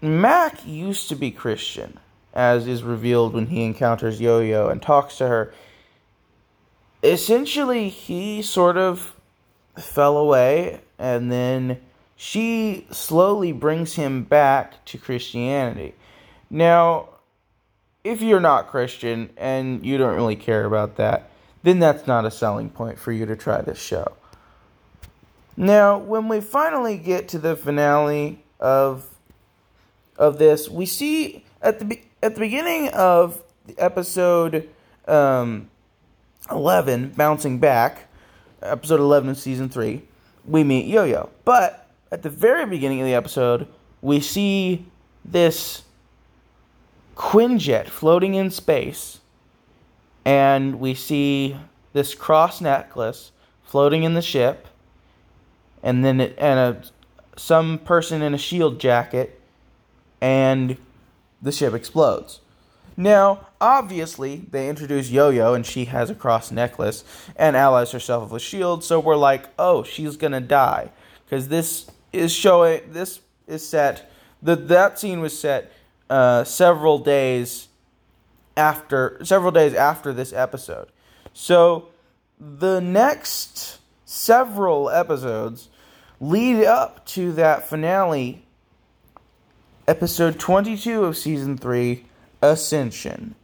Mac 0.00 0.64
used 0.64 1.08
to 1.08 1.16
be 1.16 1.32
Christian 1.32 1.98
as 2.32 2.68
is 2.68 2.84
revealed 2.84 3.34
when 3.34 3.48
he 3.48 3.64
encounters 3.64 4.20
Yo 4.20 4.38
Yo 4.38 4.68
and 4.68 4.80
talks 4.80 5.18
to 5.18 5.26
her. 5.26 5.52
Essentially, 7.02 7.88
he 7.88 8.40
sort 8.40 8.76
of 8.76 9.16
fell 9.78 10.16
away, 10.16 10.80
and 10.98 11.30
then 11.30 11.80
she 12.16 12.86
slowly 12.90 13.52
brings 13.52 13.94
him 13.94 14.24
back 14.24 14.84
to 14.86 14.98
Christianity. 14.98 15.94
Now, 16.50 17.08
if 18.04 18.22
you're 18.22 18.40
not 18.40 18.68
Christian 18.68 19.30
and 19.36 19.84
you 19.84 19.98
don't 19.98 20.14
really 20.14 20.36
care 20.36 20.64
about 20.64 20.96
that, 20.96 21.30
then 21.62 21.78
that's 21.78 22.06
not 22.06 22.24
a 22.24 22.30
selling 22.30 22.70
point 22.70 22.98
for 22.98 23.12
you 23.12 23.26
to 23.26 23.36
try 23.36 23.60
this 23.60 23.80
show. 23.80 24.12
Now, 25.56 25.98
when 25.98 26.28
we 26.28 26.40
finally 26.40 26.96
get 26.96 27.28
to 27.28 27.38
the 27.38 27.56
finale 27.56 28.42
of 28.58 29.06
of 30.16 30.38
this, 30.38 30.68
we 30.68 30.86
see 30.86 31.44
at 31.62 31.80
the 31.80 32.00
at 32.22 32.34
the 32.34 32.40
beginning 32.40 32.88
of 32.88 33.42
the 33.66 33.78
episode 33.78 34.68
um, 35.06 35.70
11, 36.50 37.10
bouncing 37.16 37.58
back, 37.58 38.09
episode 38.62 39.00
11 39.00 39.30
of 39.30 39.38
season 39.38 39.68
3, 39.68 40.02
we 40.46 40.64
meet 40.64 40.86
Yo 40.86 41.04
Yo. 41.04 41.30
But 41.44 41.88
at 42.10 42.22
the 42.22 42.30
very 42.30 42.66
beginning 42.66 43.00
of 43.00 43.06
the 43.06 43.14
episode, 43.14 43.66
we 44.02 44.20
see 44.20 44.86
this 45.24 45.82
Quinjet 47.16 47.88
floating 47.88 48.34
in 48.34 48.50
space, 48.50 49.20
and 50.24 50.80
we 50.80 50.94
see 50.94 51.56
this 51.92 52.14
cross 52.14 52.60
necklace 52.60 53.32
floating 53.62 54.04
in 54.04 54.14
the 54.14 54.22
ship, 54.22 54.66
and 55.82 56.04
then 56.04 56.20
it, 56.20 56.34
and 56.38 56.58
a 56.58 56.82
some 57.36 57.78
person 57.78 58.22
in 58.22 58.34
a 58.34 58.38
shield 58.38 58.78
jacket, 58.78 59.40
and 60.20 60.76
the 61.40 61.52
ship 61.52 61.72
explodes. 61.72 62.40
Now, 62.96 63.46
obviously, 63.60 64.44
they 64.50 64.68
introduce 64.68 65.10
Yo 65.10 65.30
Yo, 65.30 65.54
and 65.54 65.64
she 65.64 65.86
has 65.86 66.10
a 66.10 66.14
cross 66.14 66.50
necklace 66.50 67.04
and 67.36 67.56
allies 67.56 67.92
herself 67.92 68.30
with 68.30 68.42
a 68.42 68.44
shield. 68.44 68.82
So 68.84 69.00
we're 69.00 69.16
like, 69.16 69.48
oh, 69.58 69.82
she's 69.82 70.16
gonna 70.16 70.40
die, 70.40 70.90
because 71.24 71.48
this 71.48 71.90
is 72.12 72.32
showing. 72.32 72.82
This 72.92 73.20
is 73.46 73.66
set. 73.66 74.10
That 74.42 74.68
that 74.68 74.98
scene 74.98 75.20
was 75.20 75.38
set 75.38 75.72
uh, 76.08 76.44
several 76.44 76.98
days 76.98 77.68
after 78.56 79.18
several 79.22 79.52
days 79.52 79.74
after 79.74 80.12
this 80.12 80.32
episode. 80.32 80.88
So 81.32 81.88
the 82.38 82.80
next 82.80 83.78
several 84.04 84.90
episodes 84.90 85.68
lead 86.20 86.64
up 86.64 87.04
to 87.06 87.32
that 87.32 87.68
finale 87.68 88.44
episode 89.86 90.38
22 90.38 91.04
of 91.04 91.16
season 91.16 91.56
3 91.56 92.04
Ascension. 92.42 93.34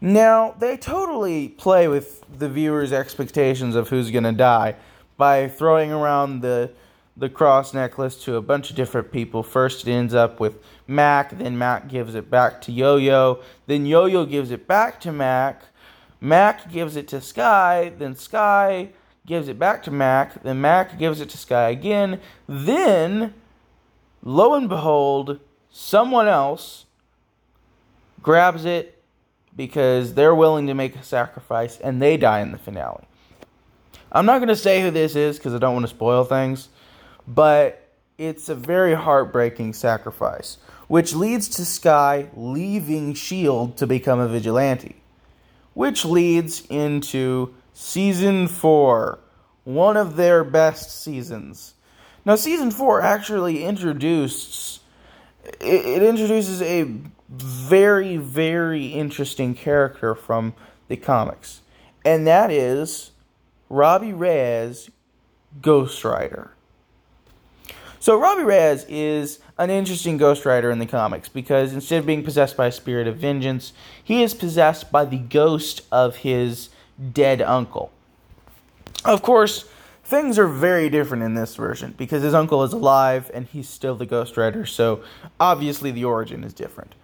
Now, 0.00 0.54
they 0.58 0.76
totally 0.76 1.48
play 1.48 1.88
with 1.88 2.24
the 2.38 2.48
viewer's 2.48 2.92
expectations 2.92 3.74
of 3.74 3.88
who's 3.88 4.10
going 4.10 4.24
to 4.24 4.32
die 4.32 4.76
by 5.16 5.48
throwing 5.48 5.92
around 5.92 6.40
the 6.40 6.70
the 7.16 7.28
cross 7.28 7.74
necklace 7.74 8.14
to 8.22 8.36
a 8.36 8.40
bunch 8.40 8.70
of 8.70 8.76
different 8.76 9.10
people. 9.10 9.42
First, 9.42 9.86
it 9.86 9.90
ends 9.90 10.14
up 10.14 10.38
with 10.38 10.62
Mac, 10.86 11.36
then 11.36 11.58
Mac 11.58 11.88
gives 11.88 12.14
it 12.14 12.30
back 12.30 12.60
to 12.62 12.72
Yo 12.72 12.96
Yo, 12.96 13.40
then 13.66 13.86
Yo 13.86 14.06
Yo 14.06 14.24
gives 14.24 14.52
it 14.52 14.68
back 14.68 15.00
to 15.00 15.10
Mac, 15.10 15.62
Mac 16.20 16.70
gives 16.70 16.94
it 16.94 17.08
to 17.08 17.20
Skye, 17.20 17.92
then 17.98 18.14
Skye 18.14 18.90
gives 19.26 19.48
it 19.48 19.58
back 19.58 19.82
to 19.82 19.90
Mac, 19.90 20.42
then 20.44 20.60
Mac 20.60 20.96
gives 20.96 21.20
it 21.20 21.28
to 21.30 21.36
Skye 21.36 21.70
again, 21.70 22.20
then, 22.48 23.34
lo 24.22 24.54
and 24.54 24.68
behold, 24.68 25.40
someone 25.70 26.28
else 26.28 26.86
grabs 28.22 28.64
it 28.64 28.97
because 29.58 30.14
they're 30.14 30.36
willing 30.36 30.68
to 30.68 30.74
make 30.74 30.94
a 30.94 31.02
sacrifice 31.02 31.78
and 31.80 32.00
they 32.00 32.16
die 32.16 32.38
in 32.38 32.52
the 32.52 32.58
finale. 32.58 33.04
I'm 34.12 34.24
not 34.24 34.38
going 34.38 34.48
to 34.48 34.56
say 34.56 34.80
who 34.80 34.92
this 34.92 35.16
is 35.16 35.36
because 35.36 35.52
I 35.52 35.58
don't 35.58 35.74
want 35.74 35.84
to 35.84 35.90
spoil 35.90 36.22
things, 36.22 36.68
but 37.26 37.90
it's 38.16 38.48
a 38.48 38.54
very 38.54 38.94
heartbreaking 38.94 39.72
sacrifice, 39.72 40.58
which 40.86 41.12
leads 41.12 41.48
to 41.56 41.64
Skye 41.64 42.30
leaving 42.36 43.10
S.H.I.E.L.D. 43.10 43.74
to 43.78 43.86
become 43.88 44.20
a 44.20 44.28
vigilante, 44.28 44.94
which 45.74 46.04
leads 46.04 46.64
into 46.70 47.52
season 47.74 48.46
4, 48.46 49.18
one 49.64 49.96
of 49.96 50.14
their 50.14 50.44
best 50.44 51.02
seasons. 51.02 51.74
Now, 52.24 52.36
season 52.36 52.70
4 52.70 53.02
actually 53.02 53.64
introduces 53.64 54.78
it 55.60 56.02
introduces 56.02 56.60
a 56.62 56.86
very, 57.28 58.16
very 58.16 58.86
interesting 58.86 59.54
character 59.54 60.14
from 60.14 60.54
the 60.88 60.96
comics, 60.96 61.60
and 62.04 62.26
that 62.26 62.50
is 62.50 63.10
Robbie 63.68 64.12
Reyes, 64.12 64.90
Ghost 65.60 66.04
Rider. 66.04 66.52
So 68.00 68.18
Robbie 68.18 68.44
Reyes 68.44 68.86
is 68.88 69.40
an 69.58 69.70
interesting 69.70 70.16
Ghost 70.16 70.46
Rider 70.46 70.70
in 70.70 70.78
the 70.78 70.86
comics 70.86 71.28
because 71.28 71.72
instead 71.72 71.98
of 71.98 72.06
being 72.06 72.22
possessed 72.22 72.56
by 72.56 72.68
a 72.68 72.72
spirit 72.72 73.06
of 73.08 73.16
vengeance, 73.16 73.72
he 74.02 74.22
is 74.22 74.34
possessed 74.34 74.92
by 74.92 75.04
the 75.04 75.18
ghost 75.18 75.82
of 75.90 76.16
his 76.16 76.70
dead 77.12 77.42
uncle. 77.42 77.90
Of 79.04 79.22
course, 79.22 79.64
things 80.04 80.38
are 80.38 80.48
very 80.48 80.88
different 80.88 81.24
in 81.24 81.34
this 81.34 81.56
version 81.56 81.94
because 81.98 82.22
his 82.22 82.34
uncle 82.34 82.62
is 82.62 82.72
alive 82.72 83.30
and 83.34 83.46
he's 83.46 83.68
still 83.68 83.94
the 83.94 84.06
Ghost 84.06 84.36
Rider, 84.36 84.64
so 84.64 85.02
obviously 85.38 85.90
the 85.90 86.04
origin 86.04 86.44
is 86.44 86.54
different. 86.54 86.94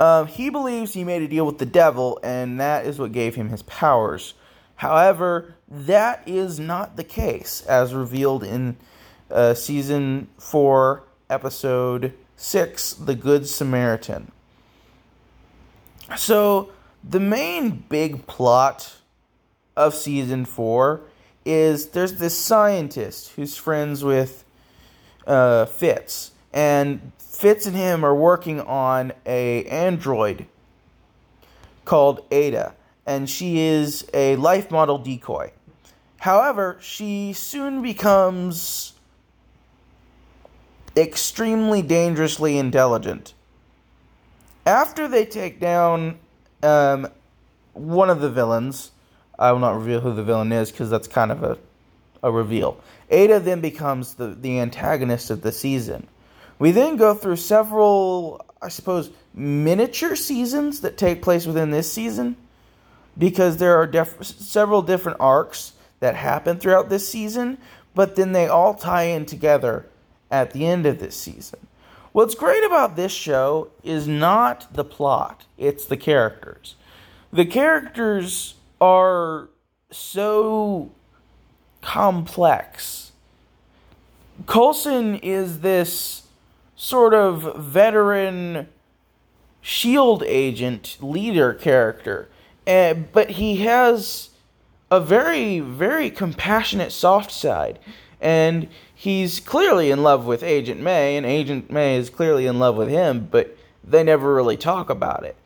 Um, 0.00 0.26
he 0.26 0.48
believes 0.48 0.94
he 0.94 1.04
made 1.04 1.20
a 1.20 1.28
deal 1.28 1.44
with 1.44 1.58
the 1.58 1.66
devil, 1.66 2.18
and 2.22 2.58
that 2.58 2.86
is 2.86 2.98
what 2.98 3.12
gave 3.12 3.34
him 3.34 3.50
his 3.50 3.62
powers. 3.62 4.32
However, 4.76 5.54
that 5.68 6.22
is 6.26 6.58
not 6.58 6.96
the 6.96 7.04
case, 7.04 7.60
as 7.66 7.92
revealed 7.92 8.42
in 8.42 8.78
uh, 9.30 9.52
season 9.52 10.28
4, 10.38 11.04
episode 11.28 12.14
6, 12.36 12.94
The 12.94 13.14
Good 13.14 13.46
Samaritan. 13.46 14.32
So, 16.16 16.70
the 17.04 17.20
main 17.20 17.84
big 17.90 18.26
plot 18.26 18.96
of 19.76 19.94
season 19.94 20.46
4 20.46 21.02
is 21.44 21.88
there's 21.88 22.14
this 22.14 22.36
scientist 22.36 23.32
who's 23.32 23.56
friends 23.56 24.02
with 24.02 24.44
uh, 25.26 25.66
Fitz, 25.66 26.32
and 26.52 27.12
Fitz 27.18 27.66
and 27.66 27.76
him 27.76 28.04
are 28.04 28.14
working 28.14 28.60
on 28.60 29.12
a 29.24 29.64
android 29.64 30.46
called 31.84 32.24
AIDA, 32.30 32.74
and 33.06 33.28
she 33.28 33.60
is 33.60 34.08
a 34.12 34.36
life 34.36 34.70
model 34.70 34.98
decoy. 34.98 35.52
However, 36.18 36.76
she 36.80 37.32
soon 37.32 37.80
becomes 37.80 38.92
extremely 40.96 41.82
dangerously 41.82 42.58
intelligent. 42.58 43.32
After 44.66 45.08
they 45.08 45.24
take 45.24 45.58
down 45.58 46.18
um, 46.62 47.08
one 47.72 48.10
of 48.10 48.20
the 48.20 48.28
villains, 48.28 48.90
I 49.38 49.52
will 49.52 49.60
not 49.60 49.76
reveal 49.76 50.00
who 50.00 50.12
the 50.12 50.22
villain 50.22 50.52
is 50.52 50.70
because 50.70 50.90
that's 50.90 51.08
kind 51.08 51.32
of 51.32 51.42
a, 51.42 51.58
a 52.22 52.30
reveal. 52.30 52.78
AIDA 53.10 53.40
then 53.40 53.60
becomes 53.62 54.14
the, 54.14 54.28
the 54.28 54.60
antagonist 54.60 55.30
of 55.30 55.40
the 55.40 55.52
season. 55.52 56.06
We 56.60 56.72
then 56.72 56.96
go 56.96 57.14
through 57.14 57.36
several, 57.36 58.44
I 58.60 58.68
suppose, 58.68 59.10
miniature 59.34 60.14
seasons 60.14 60.82
that 60.82 60.98
take 60.98 61.22
place 61.22 61.46
within 61.46 61.70
this 61.70 61.90
season 61.90 62.36
because 63.16 63.56
there 63.56 63.76
are 63.76 63.86
def- 63.86 64.22
several 64.22 64.82
different 64.82 65.16
arcs 65.20 65.72
that 66.00 66.16
happen 66.16 66.58
throughout 66.58 66.90
this 66.90 67.08
season, 67.08 67.56
but 67.94 68.14
then 68.14 68.32
they 68.32 68.46
all 68.46 68.74
tie 68.74 69.04
in 69.04 69.24
together 69.24 69.86
at 70.30 70.52
the 70.52 70.66
end 70.66 70.84
of 70.84 70.98
this 70.98 71.16
season. 71.16 71.58
What's 72.12 72.34
great 72.34 72.62
about 72.62 72.94
this 72.94 73.12
show 73.12 73.70
is 73.82 74.06
not 74.06 74.74
the 74.74 74.84
plot, 74.84 75.46
it's 75.56 75.86
the 75.86 75.96
characters. 75.96 76.76
The 77.32 77.46
characters 77.46 78.54
are 78.82 79.48
so 79.90 80.90
complex. 81.80 83.12
Coulson 84.46 85.16
is 85.16 85.60
this 85.60 86.19
sort 86.80 87.12
of 87.12 87.58
veteran 87.58 88.66
shield 89.60 90.22
agent 90.22 90.96
leader 91.02 91.52
character, 91.52 92.26
uh, 92.66 92.94
but 92.94 93.32
he 93.32 93.56
has 93.56 94.30
a 94.90 94.98
very, 94.98 95.60
very 95.60 96.08
compassionate 96.08 96.90
soft 96.90 97.30
side. 97.30 97.78
And 98.18 98.66
he's 98.94 99.40
clearly 99.40 99.90
in 99.90 100.02
love 100.02 100.24
with 100.24 100.42
Agent 100.42 100.80
May, 100.80 101.18
and 101.18 101.26
Agent 101.26 101.70
May 101.70 101.96
is 101.96 102.08
clearly 102.08 102.46
in 102.46 102.58
love 102.58 102.76
with 102.76 102.88
him, 102.88 103.28
but 103.30 103.54
they 103.84 104.02
never 104.02 104.34
really 104.34 104.56
talk 104.56 104.88
about 104.88 105.22
it. 105.24 105.36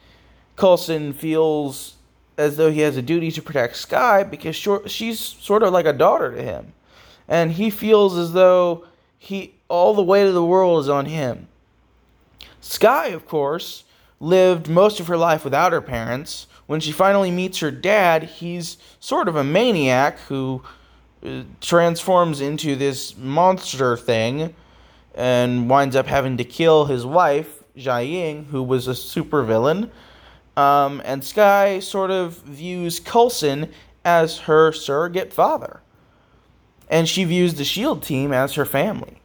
Coulson 0.55 1.13
feels 1.13 1.97
as 2.39 2.57
though 2.57 2.71
he 2.71 2.81
has 2.81 2.97
a 2.97 3.03
duty 3.03 3.33
to 3.33 3.43
protect 3.43 3.77
Skye 3.77 4.23
because 4.23 4.55
she's 4.87 5.19
sort 5.19 5.65
of 5.65 5.73
like 5.73 5.87
a 5.87 5.93
daughter 5.93 6.31
to 6.31 6.43
him. 6.43 6.75
And 7.27 7.51
he 7.51 7.71
feels 7.71 8.17
as 8.17 8.35
though 8.35 8.87
he 9.19 9.54
all 9.69 9.95
the 9.95 10.03
weight 10.03 10.27
of 10.27 10.35
the 10.35 10.45
world 10.45 10.81
is 10.81 10.89
on 10.89 11.07
him. 11.07 11.49
Skye, 12.61 13.09
of 13.09 13.27
course, 13.27 13.85
lived 14.21 14.69
most 14.69 15.01
of 15.01 15.07
her 15.07 15.17
life 15.17 15.45
without 15.45 15.73
her 15.73 15.83
parents. 15.83 16.47
When 16.67 16.81
she 16.81 16.93
finally 16.93 17.31
meets 17.31 17.59
her 17.59 17.71
dad, 17.71 18.23
he's 18.25 18.79
sort 19.01 19.29
of 19.29 19.37
a 19.37 19.45
maniac 19.45 20.19
who 20.21 20.63
transforms 21.61 22.41
into 22.41 22.77
this 22.77 23.17
monster 23.17 23.97
thing 23.97 24.55
and 25.15 25.69
winds 25.71 25.97
up 25.97 26.07
having 26.07 26.37
to 26.39 26.45
kill 26.45 26.87
his 26.87 27.07
wife, 27.07 27.63
Jiaying, 27.77 28.47
who 28.47 28.63
was 28.63 28.89
a 28.89 28.93
supervillain. 28.93 29.91
Um, 30.57 31.03
and 31.05 31.25
Skye 31.25 31.81
sort 31.81 32.11
of 32.11 32.35
views 32.43 33.01
Coulson 33.01 33.71
as 34.05 34.41
her 34.41 34.73
surrogate 34.73 35.33
father. 35.33 35.81
And 36.89 37.09
she 37.09 37.25
views 37.25 37.55
the 37.55 37.65
SHIELD 37.65 38.03
team 38.03 38.33
as 38.33 38.55
her 38.55 38.65
family. 38.65 39.21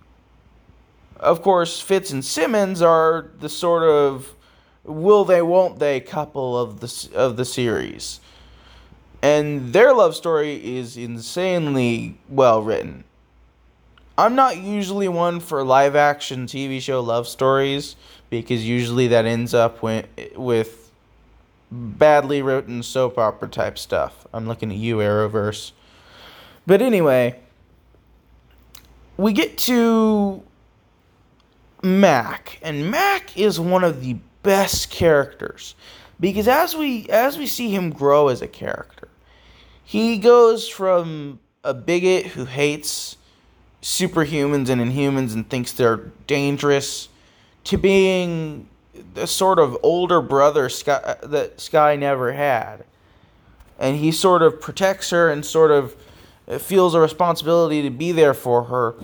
Of 1.20 1.42
course, 1.42 1.80
Fitz 1.80 2.12
and 2.12 2.24
Simmons 2.24 2.82
are 2.82 3.30
the 3.40 3.50
sort 3.50 3.84
of 3.84 4.36
will 4.84 5.26
they, 5.26 5.42
won't 5.42 5.80
they 5.80 6.00
couple 6.00 6.58
of 6.58 6.80
the, 6.80 7.10
of 7.14 7.38
the 7.38 7.46
series 7.46 8.20
and 9.22 9.74
their 9.74 9.94
love 9.94 10.16
story 10.16 10.78
is 10.78 10.96
insanely 10.96 12.18
well 12.30 12.62
written. 12.62 13.04
I'm 14.18 14.36
not 14.36 14.58
usually 14.58 15.08
one 15.08 15.40
for 15.40 15.64
live 15.64 15.96
action 15.96 16.46
TV 16.46 16.82
show 16.82 17.02
love 17.02 17.28
stories 17.28 17.96
because 18.30 18.68
usually 18.68 19.08
that 19.08 19.26
ends 19.26 19.54
up 19.54 19.82
with, 19.82 20.08
with 20.36 20.92
badly 21.72 22.42
written 22.42 22.84
soap 22.84 23.18
opera 23.18 23.48
type 23.48 23.78
stuff. 23.78 24.28
I'm 24.34 24.48
looking 24.48 24.72
at 24.72 24.78
you, 24.78 24.98
Arrowverse. 24.98 25.72
But 26.68 26.82
anyway, 26.82 27.40
we 29.18 29.34
get 29.34 29.58
to 29.60 30.44
Mac, 31.82 32.60
and 32.62 32.92
Mac 32.92 33.38
is 33.38 33.60
one 33.60 33.84
of 33.84 34.02
the 34.02 34.18
best 34.44 34.90
characters 34.90 35.76
because 36.20 36.48
as 36.48 36.76
we 36.76 37.08
as 37.10 37.38
we 37.38 37.48
see 37.48 37.70
him 37.70 37.90
grow 37.90 38.28
as 38.28 38.42
a 38.42 38.48
character, 38.48 39.08
he 39.84 40.18
goes 40.18 40.68
from 40.68 41.40
a 41.64 41.74
bigot 41.74 42.28
who 42.28 42.46
hates 42.46 43.18
superhumans 43.82 44.70
and 44.70 44.82
inhumans 44.82 45.34
and 45.34 45.50
thinks 45.50 45.72
they're 45.72 46.12
dangerous 46.28 47.10
to 47.66 47.78
being 47.78 48.68
the 49.14 49.28
sort 49.28 49.60
of 49.60 49.78
older 49.84 50.22
brother 50.22 50.68
Skye, 50.70 50.94
uh, 50.94 51.28
that 51.28 51.62
Skye 51.62 51.96
never 51.96 52.34
had. 52.34 52.84
And 53.78 53.96
he 53.96 54.12
sort 54.12 54.42
of 54.42 54.60
protects 54.60 55.10
her 55.12 55.30
and 55.30 55.46
sort 55.46 55.72
of 55.72 55.96
uh, 56.48 56.58
feels 56.58 56.94
a 56.94 57.00
responsibility 57.00 57.82
to 57.84 57.90
be 57.90 58.12
there 58.12 58.34
for 58.34 58.64
her 58.66 58.96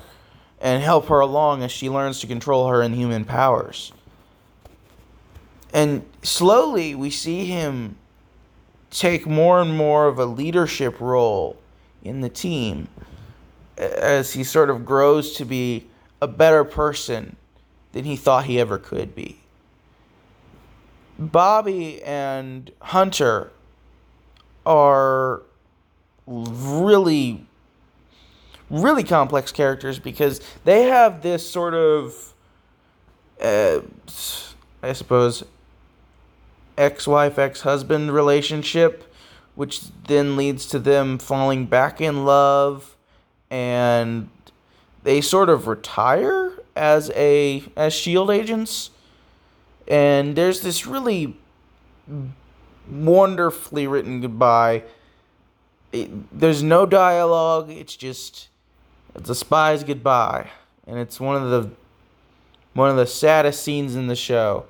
and 0.65 0.81
help 0.81 1.09
her 1.09 1.19
along 1.19 1.61
as 1.61 1.71
she 1.71 1.91
learns 1.91 2.19
to 2.19 2.25
control 2.25 2.67
her 2.67 2.81
inhuman 2.81 3.23
powers. 3.23 3.93
And 5.71 6.03
slowly 6.23 6.95
we 6.95 7.11
see 7.11 7.45
him 7.45 7.97
take 8.89 9.27
more 9.27 9.61
and 9.61 9.77
more 9.77 10.07
of 10.07 10.17
a 10.17 10.25
leadership 10.25 10.99
role 10.99 11.55
in 12.03 12.21
the 12.21 12.29
team 12.29 12.87
as 13.77 14.33
he 14.33 14.43
sort 14.43 14.71
of 14.71 14.85
grows 14.85 15.35
to 15.35 15.45
be 15.45 15.85
a 16.19 16.27
better 16.27 16.63
person 16.63 17.35
than 17.91 18.03
he 18.03 18.15
thought 18.15 18.45
he 18.45 18.59
ever 18.59 18.79
could 18.79 19.13
be. 19.13 19.39
Bobby 21.19 22.01
and 22.01 22.71
Hunter 22.81 23.51
are 24.65 25.43
really 26.25 27.45
really 28.69 29.03
complex 29.03 29.51
characters 29.51 29.99
because 29.99 30.41
they 30.63 30.83
have 30.83 31.21
this 31.21 31.49
sort 31.49 31.73
of 31.73 32.33
uh, 33.41 33.81
I 34.81 34.93
suppose 34.93 35.43
ex-wife 36.77 37.37
ex-husband 37.37 38.11
relationship 38.13 39.11
which 39.55 39.81
then 40.07 40.35
leads 40.35 40.65
to 40.67 40.79
them 40.79 41.17
falling 41.17 41.65
back 41.65 42.01
in 42.01 42.25
love 42.25 42.95
and 43.49 44.29
they 45.03 45.21
sort 45.21 45.49
of 45.49 45.67
retire 45.67 46.51
as 46.75 47.11
a 47.15 47.63
as 47.77 47.93
shield 47.93 48.29
agents. 48.29 48.89
And 49.87 50.35
there's 50.35 50.61
this 50.61 50.85
really 50.85 51.37
wonderfully 52.89 53.87
written 53.87 54.21
goodbye. 54.21 54.83
It, 55.91 56.37
there's 56.37 56.63
no 56.63 56.85
dialogue. 56.85 57.69
It's 57.69 57.95
just 57.95 58.49
it's 59.15 59.29
a 59.29 59.35
spy's 59.35 59.83
goodbye 59.83 60.49
and 60.87 60.99
it's 60.99 61.19
one 61.19 61.41
of 61.41 61.49
the 61.49 61.71
one 62.73 62.89
of 62.89 62.95
the 62.97 63.07
saddest 63.07 63.63
scenes 63.63 63.95
in 63.95 64.07
the 64.07 64.15
show 64.15 64.65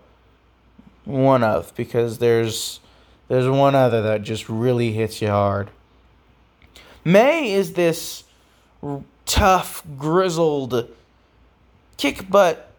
one 1.04 1.44
of 1.44 1.74
because 1.76 2.20
there's 2.20 2.80
there's 3.28 3.48
one 3.48 3.76
other 3.76 4.02
that 4.02 4.22
just 4.22 4.48
really 4.48 4.92
hits 4.92 5.22
you 5.22 5.28
hard 5.28 5.70
may 7.04 7.52
is 7.52 7.74
this 7.74 8.24
tough 9.26 9.84
grizzled 9.98 10.90
kick 11.98 12.30
butt 12.30 12.72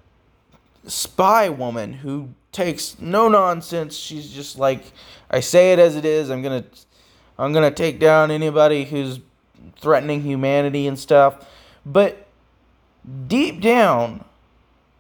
spy 0.87 1.49
woman 1.49 1.93
who 1.93 2.31
takes 2.57 2.99
no 2.99 3.29
nonsense. 3.29 3.97
She's 3.97 4.31
just 4.31 4.59
like, 4.59 4.83
I 5.31 5.41
say 5.41 5.73
it 5.73 5.79
as 5.79 5.95
it 5.95 6.05
is. 6.05 6.31
I'm 6.31 6.43
gonna, 6.43 6.65
I'm 7.39 7.53
gonna 7.53 7.71
take 7.71 8.01
down 8.01 8.31
anybody 8.31 8.85
who's 8.85 9.21
threatening 9.79 10.23
humanity 10.23 10.87
and 10.87 10.99
stuff. 10.99 11.47
But 11.87 12.27
deep 13.29 13.61
down, 13.61 14.25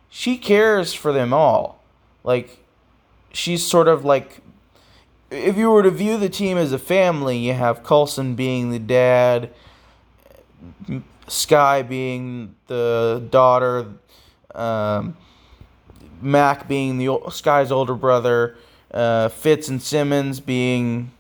she 0.09 0.39
cares 0.39 0.95
for 0.95 1.13
them 1.13 1.35
all. 1.35 1.83
Like, 2.25 2.65
she's 3.33 3.67
sort 3.67 3.89
of 3.89 4.05
like, 4.05 4.41
if 5.31 5.57
you 5.57 5.71
were 5.71 5.83
to 5.83 5.91
view 5.91 6.17
the 6.17 6.29
team 6.29 6.57
as 6.57 6.73
a 6.73 6.79
family, 6.79 7.37
you 7.37 7.53
have 7.53 7.83
Coulson 7.83 8.37
being 8.37 8.71
the 8.71 8.79
dad, 8.79 9.51
Skye 11.27 11.83
being 11.83 12.55
the 12.69 13.27
daughter. 13.31 13.89
Um, 14.55 15.17
Mac 16.21 16.67
being 16.67 16.99
the 16.99 17.19
Skye's 17.31 17.71
older 17.71 17.95
brother, 17.95 18.57
uh, 18.93 19.29
Fitz 19.29 19.69
and 19.69 19.83
Simmons 19.83 20.41
being 20.41 21.11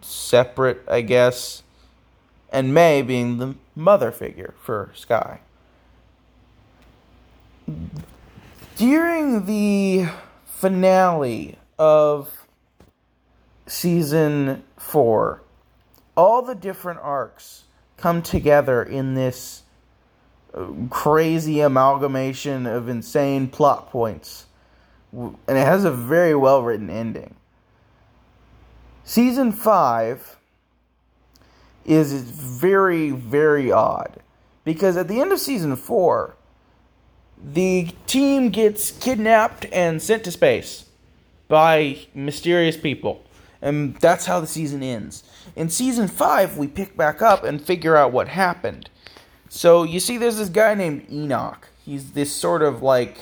separate, 0.00 0.82
I 0.88 1.00
guess, 1.00 1.61
and 2.52 2.74
May 2.74 3.02
being 3.02 3.38
the 3.38 3.54
mother 3.74 4.12
figure 4.12 4.54
for 4.60 4.92
Skye. 4.94 5.40
During 8.76 9.46
the 9.46 10.08
finale 10.44 11.58
of 11.78 12.46
season 13.66 14.62
four, 14.76 15.42
all 16.16 16.42
the 16.42 16.54
different 16.54 17.00
arcs 17.00 17.64
come 17.96 18.20
together 18.20 18.82
in 18.82 19.14
this 19.14 19.62
uh, 20.52 20.66
crazy 20.90 21.60
amalgamation 21.60 22.66
of 22.66 22.88
insane 22.88 23.48
plot 23.48 23.90
points. 23.90 24.46
And 25.12 25.36
it 25.48 25.66
has 25.66 25.84
a 25.84 25.90
very 25.90 26.34
well 26.34 26.62
written 26.62 26.90
ending. 26.90 27.34
Season 29.04 29.52
5 29.52 30.36
is 31.84 32.12
very, 32.12 33.10
very 33.10 33.70
odd. 33.72 34.20
Because 34.64 34.96
at 34.96 35.08
the 35.08 35.20
end 35.20 35.32
of 35.32 35.40
season 35.40 35.74
4, 35.76 36.36
the 37.44 37.88
team 38.06 38.50
gets 38.50 38.90
kidnapped 38.90 39.66
and 39.72 40.00
sent 40.00 40.24
to 40.24 40.30
space 40.30 40.86
by 41.48 41.98
mysterious 42.14 42.76
people. 42.76 43.24
And 43.60 43.96
that's 43.96 44.26
how 44.26 44.40
the 44.40 44.46
season 44.46 44.82
ends. 44.82 45.24
In 45.54 45.68
season 45.68 46.08
5, 46.08 46.56
we 46.56 46.66
pick 46.66 46.96
back 46.96 47.22
up 47.22 47.44
and 47.44 47.60
figure 47.60 47.96
out 47.96 48.12
what 48.12 48.28
happened. 48.28 48.88
So 49.48 49.82
you 49.82 50.00
see, 50.00 50.16
there's 50.18 50.38
this 50.38 50.48
guy 50.48 50.74
named 50.74 51.06
Enoch. 51.10 51.68
He's 51.84 52.12
this 52.12 52.32
sort 52.32 52.62
of 52.62 52.82
like 52.82 53.18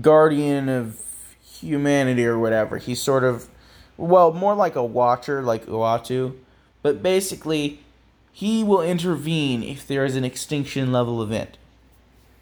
guardian 0.00 0.68
of 0.68 1.00
humanity 1.42 2.24
or 2.24 2.38
whatever. 2.38 2.78
He's 2.78 3.02
sort 3.02 3.24
of, 3.24 3.48
well, 3.96 4.32
more 4.32 4.54
like 4.54 4.76
a 4.76 4.84
watcher, 4.84 5.42
like 5.42 5.66
Uatu. 5.66 6.36
But 6.84 7.02
basically, 7.02 7.80
he 8.32 8.62
will 8.62 8.80
intervene 8.80 9.64
if 9.64 9.84
there 9.84 10.04
is 10.04 10.14
an 10.14 10.22
extinction 10.22 10.92
level 10.92 11.20
event. 11.20 11.58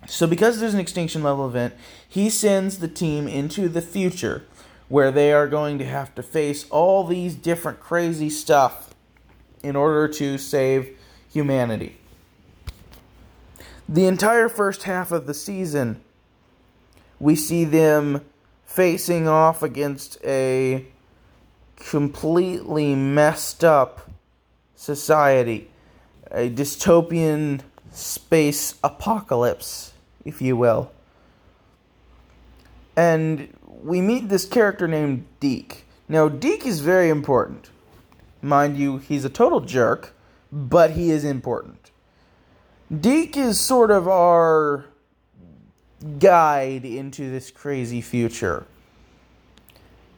So, 0.07 0.27
because 0.27 0.61
there's 0.61 0.75
an 0.75 0.81
extinction 0.81 1.23
level 1.23 1.49
event, 1.49 1.73
he 2.07 2.29
sends 2.29 2.79
the 2.79 2.89
team 2.89 3.27
into 3.27 3.71
the 3.71 3.81
future 3.81 4.45
where 4.91 5.11
they 5.11 5.33
are 5.33 5.49
going 5.49 5.79
to 5.79 5.87
have 5.87 6.15
to 6.17 6.23
face 6.23 6.69
all 6.69 7.05
these 7.05 7.35
different 7.35 7.81
crazy 7.81 8.29
stuff 8.29 8.95
in 9.63 9.77
order 9.77 10.07
to 10.09 10.37
save 10.37 10.99
humanity 11.33 11.97
the 13.93 14.07
entire 14.07 14.49
first 14.49 14.85
half 14.85 15.13
of 15.13 15.27
the 15.27 15.35
season, 15.35 16.01
we 17.21 17.37
see 17.37 17.65
them 17.65 18.23
facing 18.65 19.29
off 19.29 19.63
against 19.63 20.19
a 20.25 20.87
completely 21.77 22.95
messed 22.95 23.63
up 23.63 24.11
society, 24.83 25.71
a 26.31 26.51
dystopian 26.51 27.61
space 27.93 28.75
apocalypse, 28.83 29.93
if 30.25 30.43
you 30.43 30.57
will. 30.57 30.91
And 32.97 33.57
we 33.67 34.01
meet 34.01 34.29
this 34.29 34.45
character 34.45 34.89
named 34.89 35.25
Deke. 35.39 35.85
Now, 36.09 36.29
Deke 36.29 36.67
is 36.67 36.81
very 36.81 37.11
important. 37.11 37.71
Mind 38.43 38.77
you, 38.77 38.99
he's 38.99 39.25
a 39.25 39.31
total 39.31 39.61
jerk, 39.61 40.15
but 40.51 40.91
he 40.91 41.11
is 41.11 41.25
important. 41.25 41.91
Deke 42.91 43.37
is 43.37 43.61
sort 43.61 43.91
of 43.91 44.09
our 44.09 44.87
guide 46.19 46.85
into 46.85 47.31
this 47.31 47.53
crazy 47.53 48.01
future. 48.01 48.67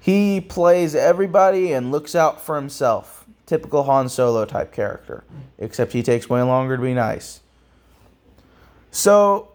He 0.00 0.40
plays 0.40 0.94
everybody 0.94 1.72
and 1.72 1.92
looks 1.92 2.14
out 2.14 2.40
for 2.40 2.56
himself. 2.56 3.26
Typical 3.46 3.84
Han 3.84 4.08
Solo 4.08 4.44
type 4.44 4.72
character, 4.72 5.24
except 5.58 5.92
he 5.92 6.02
takes 6.02 6.28
way 6.28 6.42
longer 6.42 6.76
to 6.76 6.82
be 6.82 6.94
nice. 6.94 7.40
So, 8.90 9.52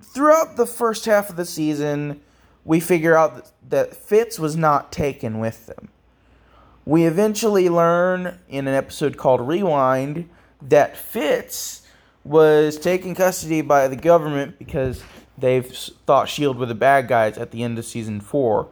throughout 0.00 0.56
the 0.56 0.66
first 0.66 1.04
half 1.04 1.30
of 1.30 1.36
the 1.36 1.44
season, 1.44 2.20
we 2.64 2.80
figure 2.80 3.16
out 3.16 3.50
that 3.68 3.96
Fitz 3.96 4.38
was 4.38 4.56
not 4.56 4.92
taken 4.92 5.38
with 5.38 5.66
them. 5.66 5.88
We 6.84 7.04
eventually 7.04 7.68
learn 7.68 8.38
in 8.48 8.68
an 8.68 8.74
episode 8.74 9.16
called 9.16 9.40
Rewind 9.40 10.28
that 10.62 10.96
Fitz 10.96 11.82
was 12.24 12.76
taken 12.76 13.14
custody 13.14 13.60
by 13.60 13.88
the 13.88 13.96
government 13.96 14.58
because 14.58 15.02
they 15.38 15.60
thought 15.60 16.28
Shield 16.28 16.58
were 16.58 16.66
the 16.66 16.74
bad 16.74 17.08
guys 17.08 17.38
at 17.38 17.50
the 17.50 17.62
end 17.62 17.78
of 17.78 17.84
season 17.84 18.20
four. 18.20 18.68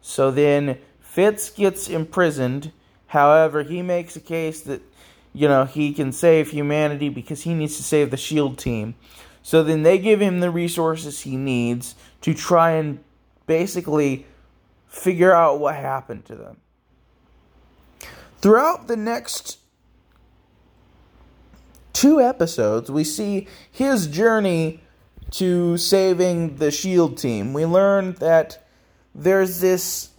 So 0.00 0.30
then 0.30 0.78
Fitz 1.00 1.50
gets 1.50 1.88
imprisoned. 1.88 2.72
However, 3.08 3.62
he 3.62 3.82
makes 3.82 4.16
a 4.16 4.20
case 4.20 4.60
that 4.62 4.82
you 5.32 5.48
know 5.48 5.64
he 5.64 5.92
can 5.92 6.12
save 6.12 6.50
humanity 6.50 7.08
because 7.08 7.42
he 7.42 7.54
needs 7.54 7.76
to 7.76 7.82
save 7.82 8.10
the 8.10 8.16
Shield 8.16 8.58
team. 8.58 8.94
So 9.42 9.62
then 9.62 9.82
they 9.82 9.98
give 9.98 10.20
him 10.20 10.40
the 10.40 10.50
resources 10.50 11.20
he 11.20 11.36
needs 11.36 11.94
to 12.20 12.34
try 12.34 12.72
and 12.72 13.02
basically 13.46 14.26
figure 14.86 15.32
out 15.32 15.58
what 15.58 15.74
happened 15.74 16.24
to 16.26 16.34
them. 16.34 16.58
Throughout 18.40 18.88
the 18.88 18.96
next 18.96 19.58
two 21.92 22.20
episodes, 22.20 22.90
we 22.90 23.04
see 23.04 23.48
his 23.70 24.06
journey 24.06 24.80
to 25.30 25.76
saving 25.76 26.56
the 26.56 26.70
shield 26.70 27.18
team. 27.18 27.52
We 27.52 27.64
learn 27.64 28.12
that 28.14 28.66
there's 29.14 29.60
this 29.60 30.10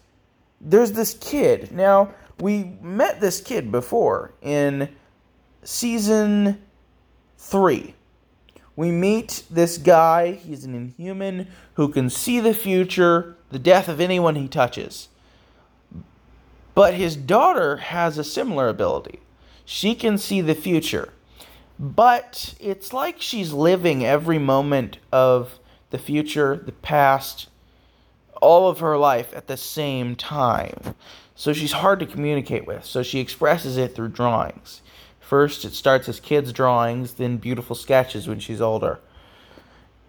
there's 0.62 0.92
this 0.92 1.14
kid. 1.14 1.72
Now, 1.72 2.14
we 2.40 2.76
met 2.82 3.20
this 3.20 3.42
kid 3.42 3.72
before 3.72 4.34
in 4.42 4.90
season 5.64 6.62
3. 7.38 7.94
We 8.76 8.92
meet 8.92 9.44
this 9.50 9.78
guy, 9.78 10.32
he's 10.32 10.64
an 10.64 10.74
inhuman 10.74 11.48
who 11.74 11.90
can 11.90 12.10
see 12.10 12.40
the 12.40 12.54
future, 12.54 13.36
the 13.50 13.60
death 13.60 13.90
of 13.90 14.00
anyone 14.00 14.36
he 14.36 14.48
touches. 14.48 15.10
But 16.76 16.94
his 16.94 17.18
daughter 17.18 17.78
has 17.78 18.18
a 18.18 18.24
similar 18.24 18.70
ability. 18.70 19.20
She 19.66 19.96
can 19.96 20.18
see 20.18 20.40
the 20.40 20.56
future. 20.56 21.14
But 21.78 22.56
it's 22.60 22.94
like 22.94 23.22
she's 23.22 23.52
living 23.52 24.06
every 24.06 24.40
moment 24.40 24.98
of 25.12 25.60
the 25.90 25.98
future, 25.98 26.56
the 26.56 26.72
past, 26.72 27.50
all 28.42 28.70
of 28.70 28.80
her 28.80 28.98
life 28.98 29.34
at 29.36 29.48
the 29.48 29.58
same 29.58 30.16
time. 30.16 30.96
So 31.36 31.54
she's 31.54 31.72
hard 31.72 32.00
to 32.02 32.06
communicate 32.06 32.68
with. 32.68 32.86
So 32.86 33.04
she 33.04 33.20
expresses 33.20 33.78
it 33.78 33.96
through 33.96 34.10
drawings. 34.10 34.82
First, 35.20 35.64
it 35.64 35.74
starts 35.74 36.10
as 36.10 36.20
kids' 36.20 36.52
drawings, 36.52 37.14
then 37.14 37.38
beautiful 37.38 37.76
sketches 37.76 38.28
when 38.28 38.40
she's 38.40 38.62
older. 38.62 39.00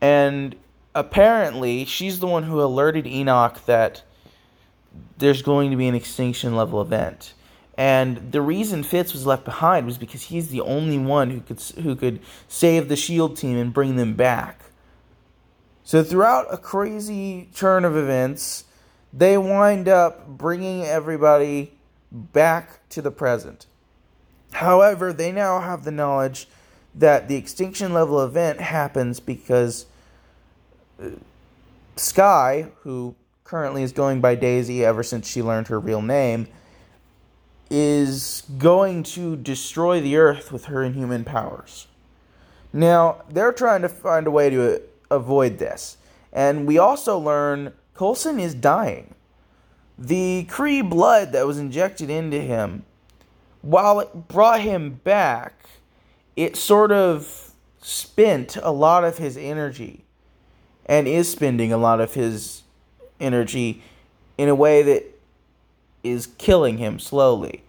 And 0.00 0.56
apparently, 0.94 1.84
she's 1.84 2.20
the 2.20 2.26
one 2.26 2.44
who 2.44 2.60
alerted 2.60 3.06
Enoch 3.06 3.64
that 3.66 4.02
there's 5.18 5.42
going 5.42 5.70
to 5.70 5.76
be 5.76 5.88
an 5.88 5.94
extinction 5.94 6.56
level 6.56 6.80
event. 6.80 7.34
And 7.76 8.32
the 8.32 8.42
reason 8.42 8.82
Fitz 8.82 9.12
was 9.12 9.26
left 9.26 9.44
behind 9.44 9.86
was 9.86 9.98
because 9.98 10.22
he's 10.22 10.48
the 10.48 10.60
only 10.60 10.98
one 10.98 11.30
who 11.30 11.40
could 11.40 11.60
who 11.82 11.94
could 11.96 12.20
save 12.48 12.88
the 12.88 12.96
Shield 12.96 13.36
team 13.36 13.56
and 13.56 13.72
bring 13.72 13.96
them 13.96 14.14
back. 14.14 14.60
So 15.90 16.04
throughout 16.04 16.46
a 16.54 16.56
crazy 16.56 17.48
turn 17.52 17.84
of 17.84 17.96
events, 17.96 18.62
they 19.12 19.36
wind 19.36 19.88
up 19.88 20.24
bringing 20.24 20.84
everybody 20.84 21.72
back 22.12 22.88
to 22.90 23.02
the 23.02 23.10
present. 23.10 23.66
However, 24.52 25.12
they 25.12 25.32
now 25.32 25.58
have 25.58 25.82
the 25.82 25.90
knowledge 25.90 26.46
that 26.94 27.26
the 27.26 27.34
extinction 27.34 27.92
level 27.92 28.22
event 28.22 28.60
happens 28.60 29.18
because 29.18 29.86
uh, 31.02 31.08
Skye, 31.96 32.68
who 32.82 33.16
currently 33.42 33.82
is 33.82 33.90
going 33.90 34.20
by 34.20 34.36
Daisy 34.36 34.84
ever 34.84 35.02
since 35.02 35.28
she 35.28 35.42
learned 35.42 35.66
her 35.66 35.80
real 35.80 36.02
name, 36.02 36.46
is 37.68 38.44
going 38.58 39.02
to 39.02 39.34
destroy 39.34 40.00
the 40.00 40.18
earth 40.18 40.52
with 40.52 40.66
her 40.66 40.84
inhuman 40.84 41.24
powers. 41.24 41.88
Now, 42.72 43.24
they're 43.28 43.52
trying 43.52 43.82
to 43.82 43.88
find 43.88 44.28
a 44.28 44.30
way 44.30 44.50
to 44.50 44.82
avoid 45.10 45.58
this. 45.58 45.96
And 46.32 46.66
we 46.66 46.78
also 46.78 47.18
learn 47.18 47.72
Coulson 47.94 48.38
is 48.38 48.54
dying. 48.54 49.14
The 49.98 50.46
Kree 50.48 50.88
blood 50.88 51.32
that 51.32 51.46
was 51.46 51.58
injected 51.58 52.08
into 52.08 52.40
him, 52.40 52.84
while 53.62 54.00
it 54.00 54.28
brought 54.28 54.60
him 54.60 55.00
back, 55.04 55.66
it 56.36 56.56
sort 56.56 56.92
of 56.92 57.52
spent 57.82 58.56
a 58.62 58.70
lot 58.70 59.04
of 59.04 59.18
his 59.18 59.36
energy 59.36 60.04
and 60.86 61.06
is 61.06 61.30
spending 61.30 61.72
a 61.72 61.76
lot 61.76 62.00
of 62.00 62.14
his 62.14 62.62
energy 63.20 63.82
in 64.38 64.48
a 64.48 64.54
way 64.54 64.82
that 64.82 65.04
is 66.02 66.26
killing 66.38 66.78
him 66.78 66.98
slowly. 66.98 67.62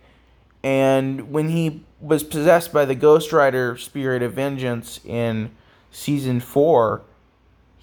And 0.63 1.31
when 1.31 1.49
he 1.49 1.83
was 1.99 2.23
possessed 2.23 2.71
by 2.71 2.85
the 2.85 2.95
Ghost 2.95 3.33
Rider 3.33 3.77
spirit 3.77 4.23
of 4.23 4.33
vengeance 4.33 4.99
in 5.05 5.51
season 5.91 6.39
4, 6.39 7.01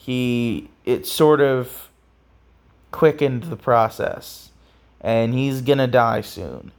he 0.09 0.71
it 0.87 1.07
sort 1.07 1.43
of 1.43 1.91
quickened 2.91 3.43
the 3.43 3.57
process 3.57 4.53
and 5.03 5.35
he's 5.35 5.61
going 5.61 5.77
to 5.77 5.87
die 5.87 6.23
soon. 6.23 6.73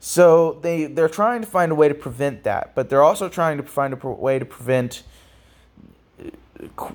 So 0.00 0.58
they 0.62 0.86
they're 0.86 1.08
trying 1.08 1.42
to 1.42 1.46
find 1.46 1.70
a 1.70 1.76
way 1.76 1.86
to 1.86 1.94
prevent 1.94 2.42
that, 2.42 2.74
but 2.74 2.88
they're 2.88 3.04
also 3.04 3.28
trying 3.28 3.56
to 3.58 3.62
find 3.62 3.94
a 3.94 4.08
way 4.08 4.40
to 4.40 4.44
prevent 4.44 5.04
uh, 6.18 6.90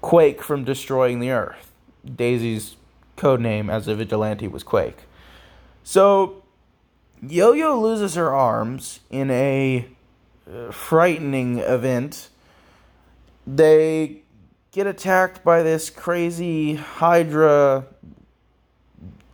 Quake 0.00 0.42
from 0.42 0.64
destroying 0.64 1.20
the 1.20 1.30
earth. 1.30 1.70
Daisy's 2.04 2.74
code 3.14 3.40
name 3.40 3.70
as 3.70 3.86
a 3.86 3.94
vigilante 3.94 4.48
was 4.48 4.64
Quake. 4.64 5.04
So 5.84 6.42
Yo 7.22 7.52
Yo 7.52 7.80
loses 7.80 8.16
her 8.16 8.34
arms 8.34 8.98
in 9.10 9.30
a 9.30 9.86
uh, 10.52 10.72
frightening 10.72 11.58
event. 11.58 12.30
They 13.46 14.23
get 14.74 14.88
attacked 14.88 15.44
by 15.44 15.62
this 15.62 15.88
crazy 15.88 16.74
Hydra 16.74 17.86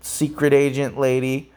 secret 0.02 0.52
agent 0.52 0.98
lady. 0.98 1.50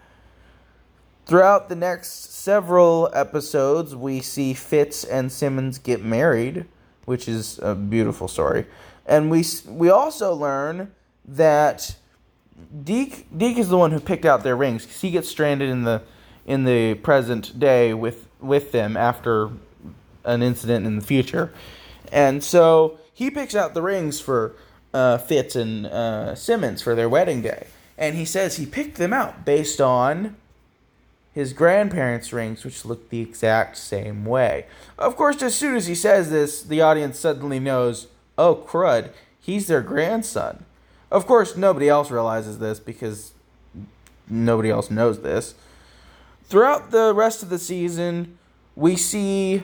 Throughout 1.26 1.68
the 1.68 1.76
next 1.76 2.34
several 2.34 3.10
episodes, 3.14 3.94
we 3.94 4.22
see 4.22 4.54
Fitz 4.54 5.04
and 5.04 5.30
Simmons 5.30 5.80
get 5.80 6.02
married, 6.02 6.66
which 7.04 7.28
is 7.28 7.60
a 7.60 7.76
beautiful 7.76 8.30
story. 8.30 8.68
And 9.06 9.30
we 9.30 9.44
we 9.68 9.90
also 9.90 10.34
learn 10.34 10.94
that 11.26 11.98
Deke 12.86 13.28
Deke 13.38 13.58
is 13.58 13.68
the 13.68 13.78
one 13.78 13.92
who 13.92 14.00
picked 14.00 14.24
out 14.24 14.44
their 14.44 14.56
rings 14.56 14.84
because 14.84 15.02
he 15.02 15.12
gets 15.12 15.28
stranded 15.28 15.70
in 15.70 15.84
the 15.84 16.02
in 16.46 16.64
the 16.64 16.94
present 16.96 17.60
day 17.60 17.94
with 17.94 18.28
with 18.40 18.72
them 18.72 18.96
after 18.96 19.50
an 20.24 20.42
incident 20.42 20.86
in 20.86 20.96
the 20.96 21.06
future, 21.06 21.52
and 22.14 22.42
so 22.42 22.98
he 23.14 23.30
picks 23.30 23.56
out 23.56 23.74
the 23.74 23.82
rings 23.82 24.20
for 24.20 24.56
uh, 24.94 25.18
Fitz 25.18 25.56
and 25.56 25.86
uh, 25.86 26.36
Simmons 26.36 26.82
for 26.82 26.96
their 26.96 27.10
wedding 27.10 27.42
day, 27.42 27.68
and 27.98 28.16
he 28.16 28.26
says 28.26 28.58
he 28.58 28.66
picked 28.66 28.98
them 28.98 29.14
out 29.14 29.46
based 29.46 29.80
on 29.80 30.36
his 31.34 31.54
grandparents' 31.54 32.32
rings, 32.32 32.64
which 32.64 32.86
look 32.86 33.10
the 33.10 33.22
exact 33.22 33.76
same 33.76 34.24
way. 34.24 34.66
Of 35.00 35.16
course, 35.16 35.42
as 35.42 35.56
soon 35.56 35.76
as 35.76 35.88
he 35.88 35.96
says 35.96 36.30
this, 36.30 36.62
the 36.62 36.82
audience 36.82 37.20
suddenly 37.20 37.60
knows, 37.60 38.08
oh 38.38 38.56
crud, 38.56 39.10
he's 39.42 39.68
their 39.68 39.82
grandson. 39.82 40.66
Of 41.10 41.26
course, 41.26 41.58
nobody 41.58 41.90
else 41.90 42.12
realizes 42.12 42.60
this 42.60 42.80
because 42.80 43.34
nobody 44.30 44.70
else 44.70 44.92
knows 44.92 45.22
this. 45.22 45.56
Throughout 46.46 46.92
the 46.92 47.14
rest 47.16 47.42
of 47.42 47.50
the 47.50 47.60
season, 47.60 48.38
we 48.76 48.96
see 48.96 49.64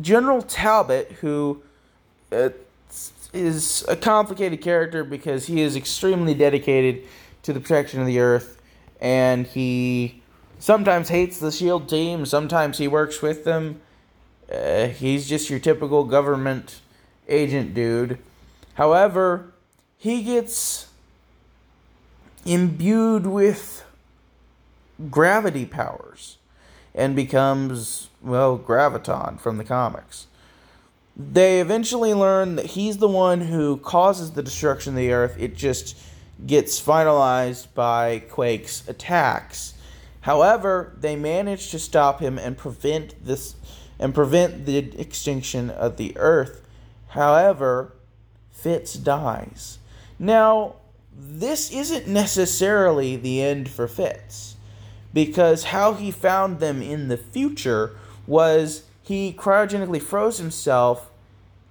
General 0.00 0.42
Talbot, 0.42 1.12
who 1.20 1.62
uh, 2.32 2.50
is 3.32 3.84
a 3.88 3.96
complicated 3.96 4.60
character 4.60 5.04
because 5.04 5.46
he 5.46 5.60
is 5.60 5.76
extremely 5.76 6.34
dedicated 6.34 7.02
to 7.42 7.52
the 7.52 7.60
protection 7.60 8.00
of 8.00 8.06
the 8.06 8.20
Earth, 8.20 8.60
and 9.00 9.46
he 9.46 10.22
sometimes 10.58 11.08
hates 11.08 11.38
the 11.38 11.50
SHIELD 11.50 11.88
team, 11.88 12.26
sometimes 12.26 12.78
he 12.78 12.86
works 12.86 13.20
with 13.20 13.44
them. 13.44 13.80
Uh, 14.52 14.88
he's 14.88 15.28
just 15.28 15.48
your 15.48 15.58
typical 15.58 16.04
government 16.04 16.80
agent 17.28 17.74
dude. 17.74 18.18
However, 18.74 19.52
he 19.96 20.22
gets 20.22 20.88
imbued 22.44 23.26
with 23.26 23.84
gravity 25.10 25.64
powers 25.64 26.38
and 26.94 27.16
becomes, 27.16 28.08
well, 28.20 28.58
Graviton 28.58 29.40
from 29.40 29.56
the 29.56 29.64
comics. 29.64 30.26
They 31.16 31.60
eventually 31.60 32.14
learn 32.14 32.56
that 32.56 32.66
he's 32.66 32.98
the 32.98 33.08
one 33.08 33.42
who 33.42 33.76
causes 33.76 34.32
the 34.32 34.42
destruction 34.42 34.94
of 34.94 34.96
the 34.96 35.12
Earth. 35.12 35.36
It 35.38 35.56
just 35.56 35.96
gets 36.46 36.80
finalized 36.80 37.68
by 37.74 38.20
Quake's 38.30 38.86
attacks. 38.88 39.74
However, 40.22 40.96
they 40.98 41.16
manage 41.16 41.70
to 41.70 41.78
stop 41.78 42.20
him 42.20 42.38
and 42.38 42.56
prevent 42.56 43.24
this 43.24 43.56
and 43.98 44.14
prevent 44.14 44.66
the 44.66 44.78
extinction 44.78 45.70
of 45.70 45.96
the 45.96 46.16
Earth. 46.16 46.62
However, 47.08 47.92
Fitz 48.50 48.94
dies. 48.94 49.78
Now, 50.18 50.76
this 51.14 51.70
isn't 51.70 52.08
necessarily 52.08 53.16
the 53.16 53.42
end 53.42 53.68
for 53.68 53.86
Fitz, 53.86 54.56
because 55.12 55.64
how 55.64 55.94
he 55.94 56.10
found 56.10 56.58
them 56.58 56.80
in 56.80 57.08
the 57.08 57.16
future 57.18 57.96
was 58.26 58.84
he 59.02 59.32
cryogenically 59.32 60.00
froze 60.00 60.38
himself 60.38 61.10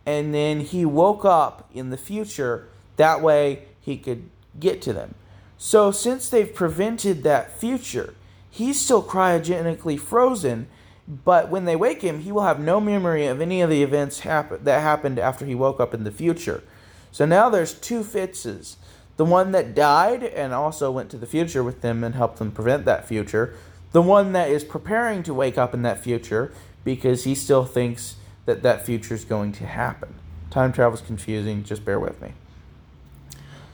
and 0.06 0.34
then 0.34 0.62
he 0.62 0.86
woke 0.86 1.26
up 1.26 1.70
in 1.74 1.90
the 1.90 1.98
future. 1.98 2.68
That 2.98 3.22
way 3.22 3.64
he 3.80 3.98
could 3.98 4.30
get 4.60 4.82
to 4.84 4.94
them. 4.94 5.16
So, 5.58 5.92
since 5.92 6.28
they've 6.28 6.54
prevented 6.54 7.24
that 7.24 7.52
future, 7.52 8.16
he's 8.50 8.80
still 8.80 9.04
cryogenically 9.04 10.00
frozen. 10.00 10.68
But 11.08 11.50
when 11.50 11.66
they 11.66 11.76
wake 11.76 12.02
him, 12.02 12.22
he 12.22 12.32
will 12.32 12.44
have 12.44 12.60
no 12.60 12.80
memory 12.80 13.26
of 13.28 13.42
any 13.42 13.62
of 13.62 13.70
the 13.70 13.84
events 13.84 14.22
that 14.22 14.82
happened 14.82 15.20
after 15.20 15.46
he 15.46 15.56
woke 15.56 15.80
up 15.80 15.94
in 15.94 16.04
the 16.04 16.12
future. 16.12 16.64
So 17.12 17.26
now 17.26 17.50
there's 17.50 17.74
two 17.74 18.04
Fitzes. 18.04 18.78
The 19.18 19.26
one 19.26 19.52
that 19.52 19.76
died 19.76 20.24
and 20.24 20.54
also 20.54 20.90
went 20.90 21.12
to 21.12 21.18
the 21.18 21.28
future 21.28 21.64
with 21.64 21.82
them 21.82 22.04
and 22.04 22.16
helped 22.16 22.40
them 22.40 22.52
prevent 22.52 22.86
that 22.86 23.08
future. 23.08 23.54
The 23.92 24.02
one 24.02 24.32
that 24.32 24.50
is 24.50 24.64
preparing 24.64 25.22
to 25.24 25.34
wake 25.34 25.58
up 25.58 25.74
in 25.74 25.82
that 25.82 26.00
future 26.00 26.54
because 26.84 27.24
he 27.24 27.36
still 27.36 27.66
thinks 27.66 28.16
that 28.46 28.64
that 28.64 28.86
future 28.86 29.14
is 29.14 29.26
going 29.26 29.52
to 29.54 29.66
happen. 29.66 30.14
Time 30.50 30.74
travel 30.74 30.98
is 30.98 31.06
confusing, 31.06 31.64
just 31.64 31.86
bear 31.86 32.00
with 32.00 32.22
me. 32.22 32.34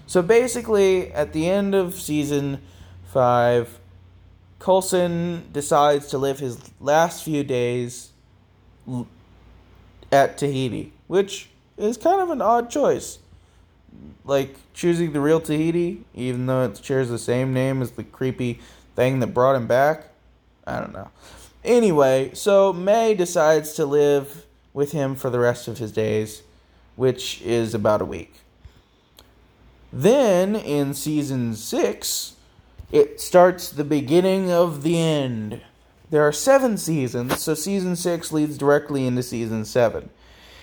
So 0.06 0.22
basically, 0.22 1.12
at 1.12 1.34
the 1.34 1.50
end 1.50 1.76
of 1.76 1.94
season 1.96 2.62
five, 3.06 3.80
Coulson 4.60 5.50
decides 5.52 6.08
to 6.08 6.18
live 6.18 6.40
his 6.40 6.58
last 6.80 7.24
few 7.24 7.44
days 7.44 8.12
at 10.12 10.38
Tahiti, 10.38 10.94
which 11.08 11.50
is 11.78 11.98
kind 11.98 12.22
of 12.22 12.30
an 12.30 12.42
odd 12.42 12.70
choice. 12.70 13.20
Like 14.24 14.56
choosing 14.74 15.14
the 15.14 15.20
real 15.20 15.40
Tahiti, 15.40 16.04
even 16.14 16.46
though 16.46 16.66
it 16.66 16.84
shares 16.84 17.10
the 17.10 17.20
same 17.20 17.54
name 17.54 17.82
as 17.82 17.92
the 17.92 18.04
creepy 18.04 18.60
thing 18.96 19.20
that 19.20 19.28
brought 19.28 19.56
him 19.56 19.68
back. 19.68 20.10
I 20.66 20.80
don't 20.80 20.94
know. 20.94 21.10
Anyway, 21.68 22.32
so 22.34 22.72
May 22.72 23.14
decides 23.14 23.74
to 23.74 23.86
live 23.86 24.46
with 24.74 24.94
him 24.94 25.16
for 25.16 25.30
the 25.30 25.40
rest 25.40 25.68
of 25.68 25.80
his 25.80 25.92
days, 25.92 26.44
which 26.96 27.42
is 27.42 27.74
about 27.74 28.02
a 28.02 28.06
week. 28.06 28.36
Then 29.92 30.56
in 30.56 30.94
season 30.94 31.56
six, 31.56 32.38
it 32.90 33.20
starts 33.20 33.70
the 33.70 33.84
beginning 33.84 34.50
of 34.50 34.82
the 34.82 34.98
end. 34.98 35.62
There 36.10 36.26
are 36.26 36.32
seven 36.32 36.78
seasons, 36.78 37.42
so 37.42 37.54
season 37.54 37.98
six 37.98 38.32
leads 38.32 38.58
directly 38.58 39.06
into 39.06 39.22
season 39.22 39.66
seven. 39.66 40.10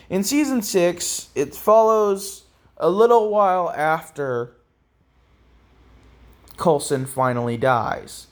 In 0.09 0.25
season 0.25 0.63
six, 0.63 1.29
it 1.35 1.55
follows 1.55 2.45
a 2.79 2.89
little 2.89 3.29
while 3.29 3.71
after 3.77 4.57
Coulson 6.57 7.05
finally 7.05 7.59
dies. 7.59 8.29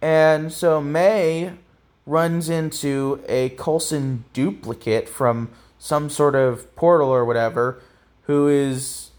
And 0.00 0.52
so 0.52 0.80
May 0.80 1.54
runs 2.06 2.48
into 2.48 3.22
a 3.28 3.50
Coulson 3.50 4.24
duplicate 4.32 5.08
from 5.08 5.50
some 5.78 6.10
sort 6.10 6.34
of 6.34 6.74
portal 6.76 7.08
or 7.08 7.24
whatever 7.24 7.80
who 8.24 8.48
is 8.48 9.10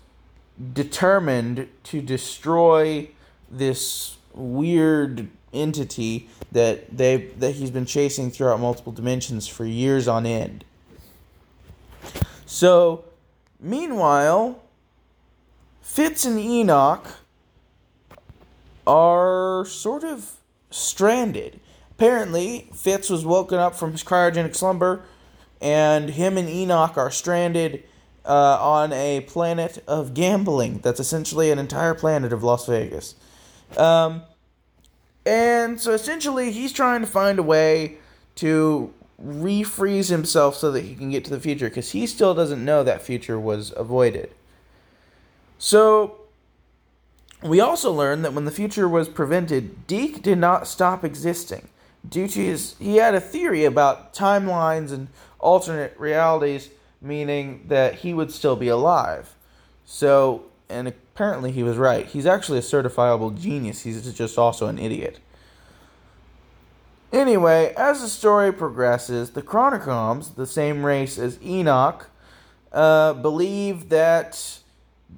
determined 0.74 1.68
to 1.84 2.02
destroy 2.02 3.10
this 3.50 4.18
weird 4.34 5.30
entity 5.54 6.30
that 6.52 6.96
they 6.96 7.18
that 7.38 7.52
he's 7.52 7.72
been 7.72 7.86
chasing 7.86 8.32
throughout 8.32 8.60
multiple 8.60 8.92
dimensions 8.92 9.48
for 9.48 9.66
years 9.66 10.08
on 10.08 10.26
end. 10.26 10.66
So, 12.46 13.06
meanwhile, 13.60 14.62
Fitz 15.82 16.26
and 16.26 16.40
Enoch 16.40 17.08
are 18.86 19.66
sort 19.66 20.04
of 20.04 20.38
stranded. 20.70 21.60
Apparently, 21.98 22.70
Fitz 22.74 23.10
was 23.10 23.26
woken 23.26 23.60
up 23.60 23.76
from 23.76 23.92
his 23.92 24.04
cryogenic 24.04 24.56
slumber, 24.56 25.04
and 25.62 26.12
him 26.12 26.38
and 26.38 26.50
Enoch 26.50 26.98
are 26.98 27.12
stranded 27.12 27.84
uh, 28.26 28.58
on 28.60 28.92
a 28.94 29.22
planet 29.22 29.84
of 29.88 30.14
gambling. 30.14 30.80
That's 30.80 31.00
essentially 31.00 31.52
an 31.52 31.60
entire 31.60 31.94
planet 31.94 32.34
of 32.34 32.44
Las 32.44 32.66
Vegas. 32.66 33.16
Um, 33.78 34.24
and 35.26 35.80
so 35.80 35.92
essentially, 35.92 36.52
he's 36.52 36.74
trying 36.74 37.02
to 37.02 37.08
find 37.08 37.40
a 37.40 37.44
way 37.44 37.98
to 38.36 38.94
refreeze 39.24 40.10
himself 40.10 40.56
so 40.56 40.72
that 40.72 40.82
he 40.82 40.96
can 40.96 41.12
get 41.12 41.24
to 41.26 41.30
the 41.30 41.40
future 41.40 41.70
because 41.70 41.92
he 41.92 42.08
still 42.08 42.34
doesn't 42.34 42.64
know 42.64 42.84
that 42.84 43.02
future 43.02 43.40
was 43.40 43.72
avoided. 43.78 44.32
So, 45.58 46.18
we 47.42 47.60
also 47.60 47.92
learned 47.92 48.26
that 48.26 48.34
when 48.34 48.46
the 48.46 48.52
future 48.52 48.90
was 48.90 49.08
prevented, 49.08 49.88
Deke 49.88 50.22
did 50.22 50.38
not 50.38 50.68
stop 50.68 51.06
existing. 51.06 51.70
Due 52.08 52.28
to 52.28 52.40
his, 52.40 52.76
he 52.80 52.98
had 52.98 53.16
a 53.16 53.22
theory 53.22 53.66
about 53.66 54.14
timelines 54.14 54.92
and 54.92 55.08
alternate 55.40 55.98
realities, 55.98 56.70
meaning 57.02 57.66
that 57.68 57.96
he 57.96 58.14
would 58.14 58.32
still 58.32 58.56
be 58.56 58.68
alive. 58.68 59.36
So, 59.86 60.44
and 60.70 60.88
apparently 60.88 61.52
he 61.52 61.64
was 61.64 61.78
right. 61.78 62.06
He's 62.06 62.26
actually 62.26 62.60
a 62.60 62.62
certifiable 62.62 63.40
genius, 63.40 63.82
he's 63.82 64.12
just 64.14 64.38
also 64.38 64.68
an 64.68 64.78
idiot. 64.78 65.20
Anyway, 67.12 67.74
as 67.78 68.02
the 68.02 68.08
story 68.08 68.52
progresses, 68.52 69.32
the 69.32 69.42
Chronicoms, 69.44 70.36
the 70.36 70.48
same 70.48 70.84
race 70.84 71.20
as 71.20 71.40
Enoch, 71.44 72.10
uh, 72.72 73.14
believe 73.14 73.90
that 73.90 74.60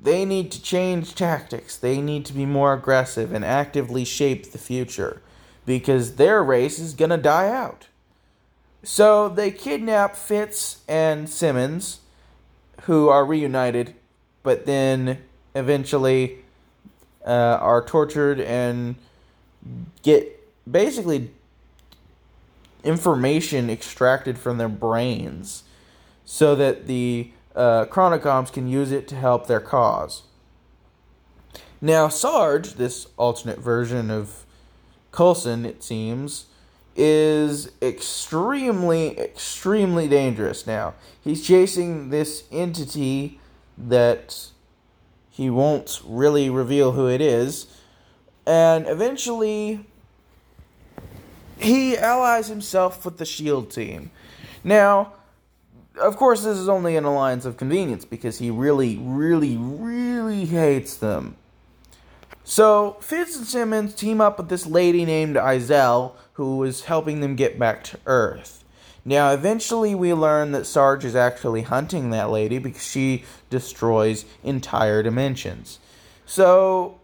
they 0.04 0.26
need 0.26 0.52
to 0.52 0.62
change 0.62 1.16
tactics. 1.16 1.78
They 1.78 2.02
need 2.02 2.26
to 2.26 2.34
be 2.34 2.46
more 2.46 2.74
aggressive 2.74 3.32
and 3.32 3.46
actively 3.46 4.04
shape 4.04 4.52
the 4.52 4.58
future 4.58 5.22
because 5.66 6.16
their 6.16 6.44
race 6.44 6.80
is 6.80 6.94
going 6.94 7.10
to 7.10 7.18
die 7.18 7.50
out. 7.50 7.88
So 8.84 9.30
they 9.30 9.52
kidnap 9.52 10.16
Fitz 10.16 10.84
and 10.88 11.28
Simmons, 11.28 12.02
who 12.84 13.10
are 13.10 13.26
reunited, 13.26 13.96
but 14.44 14.66
then 14.66 15.20
eventually 15.56 16.38
uh, 17.26 17.58
are 17.60 17.84
tortured 17.84 18.40
and 18.40 18.96
get 20.04 20.40
basically 20.70 21.32
information 22.84 23.70
extracted 23.70 24.38
from 24.38 24.60
their 24.60 24.70
brains 24.70 25.64
so 26.24 26.56
that 26.56 26.86
the 26.86 27.32
uh, 27.56 27.86
can 27.86 28.68
use 28.68 28.92
it 28.92 29.08
to 29.08 29.16
help 29.16 29.48
their 29.48 29.60
cause. 29.60 30.24
Now, 31.82 32.08
Sarge, 32.08 32.74
this 32.74 33.08
alternate 33.18 33.60
version 33.60 34.12
of 34.12 34.45
Coulson, 35.16 35.66
it 35.66 35.82
seems, 35.82 36.46
is 36.96 37.72
extremely, 37.82 39.18
extremely 39.18 40.08
dangerous 40.08 40.68
now. 40.68 40.94
He's 41.24 41.46
chasing 41.46 42.10
this 42.10 42.44
entity 42.52 43.40
that 43.78 44.50
he 45.30 45.50
won't 45.50 46.02
really 46.06 46.50
reveal 46.50 46.92
who 46.92 47.08
it 47.08 47.22
is. 47.22 47.68
And 48.46 48.88
eventually, 48.88 49.86
he 51.58 51.98
allies 51.98 52.48
himself 52.48 53.06
with 53.06 53.18
the 53.18 53.26
SHIELD 53.26 53.72
team. 53.72 54.12
Now, 54.64 55.14
of 56.00 56.18
course, 56.18 56.44
this 56.44 56.58
is 56.58 56.68
only 56.68 56.98
an 56.98 57.06
alliance 57.06 57.46
of 57.46 57.56
convenience 57.58 58.04
because 58.04 58.38
he 58.40 58.52
really, 58.52 58.98
really, 58.98 59.58
really 59.58 60.46
hates 60.46 60.98
them. 60.98 61.38
So, 62.48 62.98
Fitz 63.00 63.36
and 63.36 63.48
Simmons 63.48 63.96
team 63.96 64.22
up 64.22 64.38
with 64.38 64.50
this 64.50 64.68
lady 64.68 65.04
named 65.04 65.36
Izel, 65.36 66.14
who 66.34 66.64
is 66.64 66.84
helping 66.84 67.20
them 67.20 67.36
get 67.36 67.58
back 67.58 67.84
to 67.86 68.00
Earth. 68.06 68.64
Now, 69.04 69.32
eventually, 69.32 69.96
we 69.96 70.14
learn 70.14 70.52
that 70.52 70.66
Sarge 70.66 71.06
is 71.06 71.16
actually 71.16 71.64
hunting 71.64 72.12
that 72.12 72.30
lady 72.30 72.60
because 72.60 72.86
she 72.86 73.24
destroys 73.50 74.26
entire 74.44 75.02
dimensions. 75.02 75.80
So, 76.28 77.00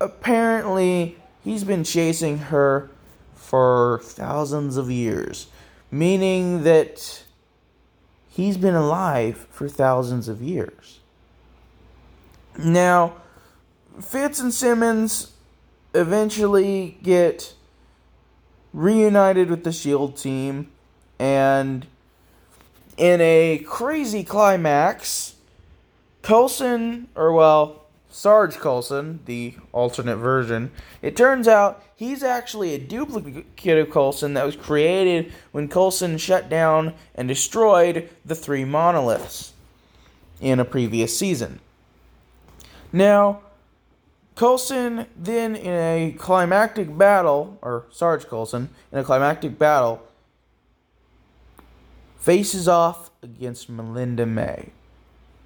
apparently, 0.00 1.16
he's 1.42 1.64
been 1.64 1.82
chasing 1.82 2.38
her 2.38 2.90
for 3.34 4.00
thousands 4.04 4.76
of 4.76 4.88
years, 4.88 5.48
meaning 5.90 6.62
that 6.62 7.24
he's 8.28 8.56
been 8.56 8.76
alive 8.76 9.48
for 9.50 9.68
thousands 9.68 10.28
of 10.28 10.40
years. 10.40 11.00
Now, 12.56 13.14
Fitz 14.00 14.40
and 14.40 14.52
Simmons 14.52 15.32
eventually 15.94 16.98
get 17.02 17.54
reunited 18.72 19.50
with 19.50 19.64
the 19.64 19.72
SHIELD 19.72 20.16
team, 20.16 20.70
and 21.18 21.86
in 22.96 23.20
a 23.20 23.64
crazy 23.66 24.22
climax, 24.22 25.34
Coulson, 26.22 27.08
or 27.14 27.32
well, 27.32 27.86
Sarge 28.10 28.56
Coulson, 28.58 29.20
the 29.26 29.54
alternate 29.72 30.16
version, 30.16 30.70
it 31.00 31.16
turns 31.16 31.46
out 31.46 31.82
he's 31.94 32.22
actually 32.22 32.74
a 32.74 32.78
duplicate 32.78 33.78
of 33.78 33.90
Coulson 33.90 34.34
that 34.34 34.44
was 34.44 34.56
created 34.56 35.32
when 35.52 35.68
Coulson 35.68 36.18
shut 36.18 36.48
down 36.48 36.94
and 37.14 37.28
destroyed 37.28 38.08
the 38.24 38.34
three 38.34 38.64
monoliths 38.64 39.52
in 40.40 40.58
a 40.58 40.64
previous 40.64 41.16
season. 41.16 41.60
Now, 42.92 43.40
Coulson 44.40 45.04
then 45.14 45.54
in 45.54 45.70
a 45.70 46.14
climactic 46.16 46.96
battle, 46.96 47.58
or 47.60 47.84
Sarge 47.90 48.26
Coulson, 48.26 48.70
in 48.90 48.96
a 48.96 49.04
climactic 49.04 49.58
battle, 49.58 50.00
faces 52.18 52.66
off 52.66 53.10
against 53.22 53.68
Melinda 53.68 54.24
May. 54.24 54.70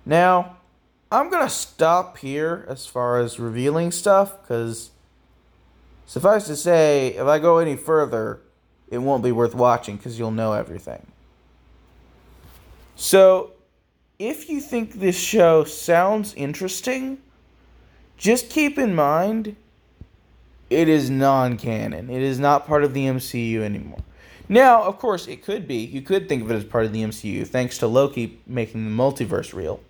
Now, 0.07 0.59
I'm 1.11 1.29
gonna 1.29 1.51
stop 1.51 2.19
here 2.19 2.65
as 2.69 2.87
far 2.87 3.19
as 3.19 3.41
revealing 3.41 3.91
stuff, 3.91 4.41
because 4.41 4.93
suffice 6.07 6.47
to 6.47 6.55
say, 6.55 7.17
if 7.17 7.27
I 7.27 7.41
go 7.41 7.59
any 7.59 7.75
further, 7.75 8.43
it 8.89 8.99
won't 8.99 9.25
be 9.25 9.33
worth 9.33 9.57
watching 9.57 9.97
because 9.97 10.21
you'll 10.21 10.31
know 10.31 10.53
everything. 10.53 11.05
So, 12.95 13.55
if 14.21 14.49
you 14.49 14.61
think 14.61 15.01
this 15.01 15.19
show 15.19 15.65
sounds 15.65 16.33
interesting, 16.35 17.19
just 18.17 18.51
keep 18.51 18.79
in 18.79 18.95
mind 18.95 19.57
it 20.71 20.89
is 20.89 21.11
non 21.11 21.57
canon. 21.57 22.11
It 22.11 22.23
is 22.23 22.39
not 22.39 22.67
part 22.67 22.85
of 22.85 22.95
the 22.95 23.07
MCU 23.07 23.61
anymore. 23.61 24.01
Now, 24.49 24.83
of 24.83 24.99
course, 24.99 25.27
it 25.27 25.43
could 25.43 25.67
be. 25.67 25.79
You 25.79 26.03
could 26.03 26.29
think 26.29 26.43
of 26.43 26.51
it 26.51 26.55
as 26.55 26.65
part 26.65 26.85
of 26.85 26.93
the 26.93 27.03
MCU, 27.03 27.47
thanks 27.47 27.79
to 27.79 27.87
Loki 27.87 28.41
making 28.47 28.85
the 28.85 29.03
multiverse 29.03 29.55
real. 29.55 29.81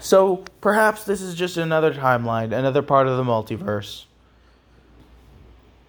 So, 0.00 0.44
perhaps 0.60 1.04
this 1.04 1.22
is 1.22 1.34
just 1.34 1.56
another 1.56 1.94
timeline, 1.94 2.52
another 2.52 2.82
part 2.82 3.06
of 3.06 3.16
the 3.16 3.24
multiverse. 3.24 4.04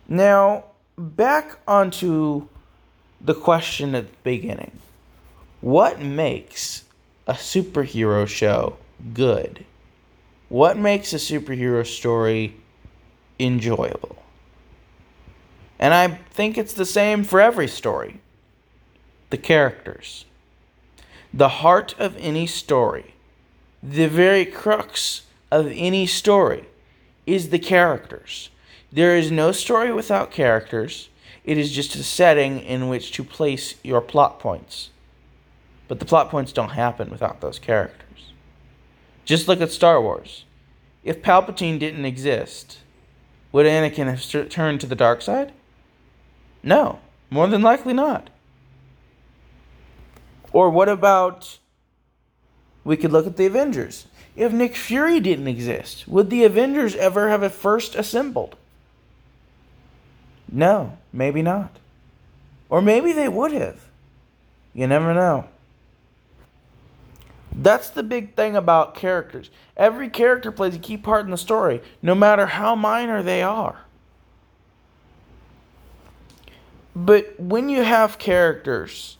Now, 0.07 0.65
back 0.97 1.59
onto 1.67 2.47
the 3.21 3.35
question 3.35 3.95
at 3.95 4.09
the 4.09 4.17
beginning 4.23 4.71
What 5.61 5.99
makes 5.99 6.85
a 7.27 7.33
superhero 7.33 8.27
show 8.27 8.77
good? 9.13 9.65
What 10.49 10.77
makes 10.77 11.13
a 11.13 11.17
superhero 11.17 11.85
story 11.85 12.55
enjoyable? 13.39 14.17
And 15.77 15.93
I 15.93 16.07
think 16.07 16.57
it's 16.57 16.73
the 16.73 16.85
same 16.85 17.23
for 17.23 17.39
every 17.39 17.67
story 17.67 18.19
the 19.29 19.37
characters. 19.37 20.25
The 21.31 21.49
heart 21.49 21.93
of 21.99 22.17
any 22.17 22.47
story, 22.47 23.13
the 23.83 24.07
very 24.07 24.43
crux 24.43 25.21
of 25.51 25.67
any 25.67 26.07
story, 26.07 26.65
is 27.27 27.49
the 27.49 27.59
characters. 27.59 28.49
There 28.91 29.15
is 29.15 29.29
no 29.29 29.51
story 29.51 29.93
without 29.93 30.31
characters. 30.31 31.09
It 31.43 31.59
is 31.59 31.71
just 31.71 31.95
a 31.95 32.03
setting 32.03 32.59
in 32.59 32.89
which 32.89 33.11
to 33.13 33.23
place 33.23 33.75
your 33.83 34.01
plot 34.01 34.39
points. 34.39 34.89
But 35.87 35.99
the 35.99 36.05
plot 36.05 36.31
points 36.31 36.51
don't 36.51 36.69
happen 36.69 37.11
without 37.11 37.39
those 37.39 37.59
characters. 37.59 38.28
Just 39.25 39.47
look 39.47 39.61
at 39.61 39.71
Star 39.71 40.01
Wars. 40.01 40.45
If 41.03 41.21
Palpatine 41.21 41.79
didn't 41.79 42.05
exist, 42.05 42.79
would 43.51 43.65
Anakin 43.65 44.07
have 44.07 44.49
turned 44.49 44.81
to 44.81 44.87
the 44.87 44.95
dark 44.95 45.21
side? 45.21 45.53
No, 46.61 46.99
more 47.29 47.47
than 47.47 47.61
likely 47.61 47.93
not. 47.93 48.29
Or 50.51 50.69
what 50.69 50.89
about 50.89 51.59
we 52.83 52.97
could 52.97 53.11
look 53.11 53.27
at 53.27 53.37
the 53.37 53.45
Avengers. 53.45 54.07
If 54.35 54.51
Nick 54.51 54.75
Fury 54.75 55.19
didn't 55.19 55.47
exist, 55.47 56.07
would 56.07 56.29
the 56.29 56.43
Avengers 56.43 56.95
ever 56.95 57.29
have 57.29 57.53
first 57.53 57.95
assembled? 57.95 58.55
No, 60.51 60.97
maybe 61.13 61.41
not. 61.41 61.77
Or 62.69 62.81
maybe 62.81 63.11
they 63.11 63.27
would 63.27 63.51
have. 63.51 63.79
You 64.73 64.87
never 64.87 65.13
know. 65.13 65.47
That's 67.61 67.89
the 67.89 68.03
big 68.03 68.35
thing 68.35 68.55
about 68.55 68.95
characters. 68.95 69.49
Every 69.75 70.09
character 70.09 70.49
plays 70.49 70.75
a 70.75 70.79
key 70.79 70.95
part 70.95 71.25
in 71.25 71.31
the 71.31 71.37
story, 71.37 71.81
no 72.01 72.15
matter 72.15 72.45
how 72.45 72.73
minor 72.73 73.21
they 73.21 73.43
are. 73.43 73.81
But 76.95 77.37
when 77.37 77.67
you 77.67 77.83
have 77.83 78.17
characters 78.17 79.17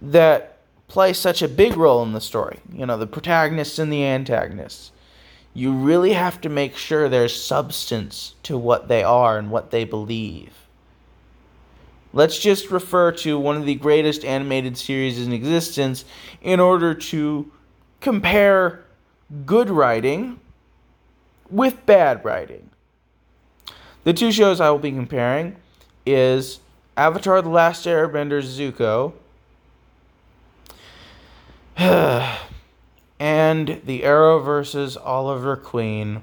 that 0.00 0.56
play 0.88 1.12
such 1.12 1.42
a 1.42 1.48
big 1.48 1.76
role 1.76 2.02
in 2.02 2.14
the 2.14 2.22
story, 2.22 2.60
you 2.72 2.86
know, 2.86 2.96
the 2.96 3.06
protagonists 3.06 3.78
and 3.78 3.92
the 3.92 4.04
antagonists, 4.04 4.92
you 5.52 5.72
really 5.72 6.14
have 6.14 6.40
to 6.40 6.48
make 6.48 6.74
sure 6.74 7.06
there's 7.06 7.38
substance 7.38 8.34
to 8.44 8.56
what 8.56 8.88
they 8.88 9.02
are 9.02 9.36
and 9.36 9.50
what 9.50 9.70
they 9.70 9.84
believe. 9.84 10.65
Let's 12.16 12.38
just 12.38 12.70
refer 12.70 13.12
to 13.12 13.38
one 13.38 13.58
of 13.58 13.66
the 13.66 13.74
greatest 13.74 14.24
animated 14.24 14.78
series 14.78 15.20
in 15.20 15.34
existence 15.34 16.06
in 16.40 16.60
order 16.60 16.94
to 16.94 17.52
compare 18.00 18.84
good 19.44 19.68
writing 19.68 20.40
with 21.50 21.84
bad 21.84 22.24
writing. 22.24 22.70
The 24.04 24.14
two 24.14 24.32
shows 24.32 24.62
I 24.62 24.70
will 24.70 24.78
be 24.78 24.92
comparing 24.92 25.56
is 26.06 26.60
Avatar 26.96 27.42
The 27.42 27.50
Last 27.50 27.84
Airbender 27.84 28.42
Zuko 28.42 29.12
and 33.20 33.82
the 33.84 34.00
Arrowverse's 34.00 34.96
Oliver 34.96 35.54
Queen. 35.54 36.22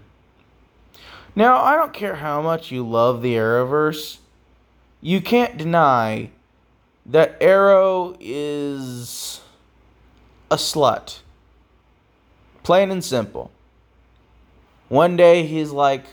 Now, 1.35 1.61
I 1.61 1.75
don't 1.75 1.93
care 1.93 2.15
how 2.15 2.41
much 2.41 2.71
you 2.71 2.83
love 2.83 3.21
the 3.21 3.35
Arrowverse, 3.35 4.17
you 5.03 5.19
can't 5.19 5.57
deny 5.57 6.29
that 7.05 7.35
Arrow 7.41 8.15
is 8.21 9.41
a 10.49 10.55
slut. 10.55 11.19
Plain 12.63 12.89
and 12.89 13.03
simple. 13.03 13.51
One 14.87 15.17
day 15.17 15.45
he's 15.45 15.71
like, 15.71 16.05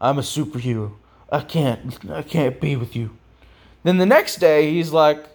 I'm 0.00 0.18
a 0.18 0.22
superhero. 0.22 0.92
I 1.30 1.40
can't 1.40 2.10
I 2.10 2.22
can't 2.22 2.58
be 2.58 2.74
with 2.74 2.96
you. 2.96 3.10
Then 3.82 3.98
the 3.98 4.06
next 4.06 4.36
day 4.36 4.72
he's 4.72 4.92
like, 4.92 5.26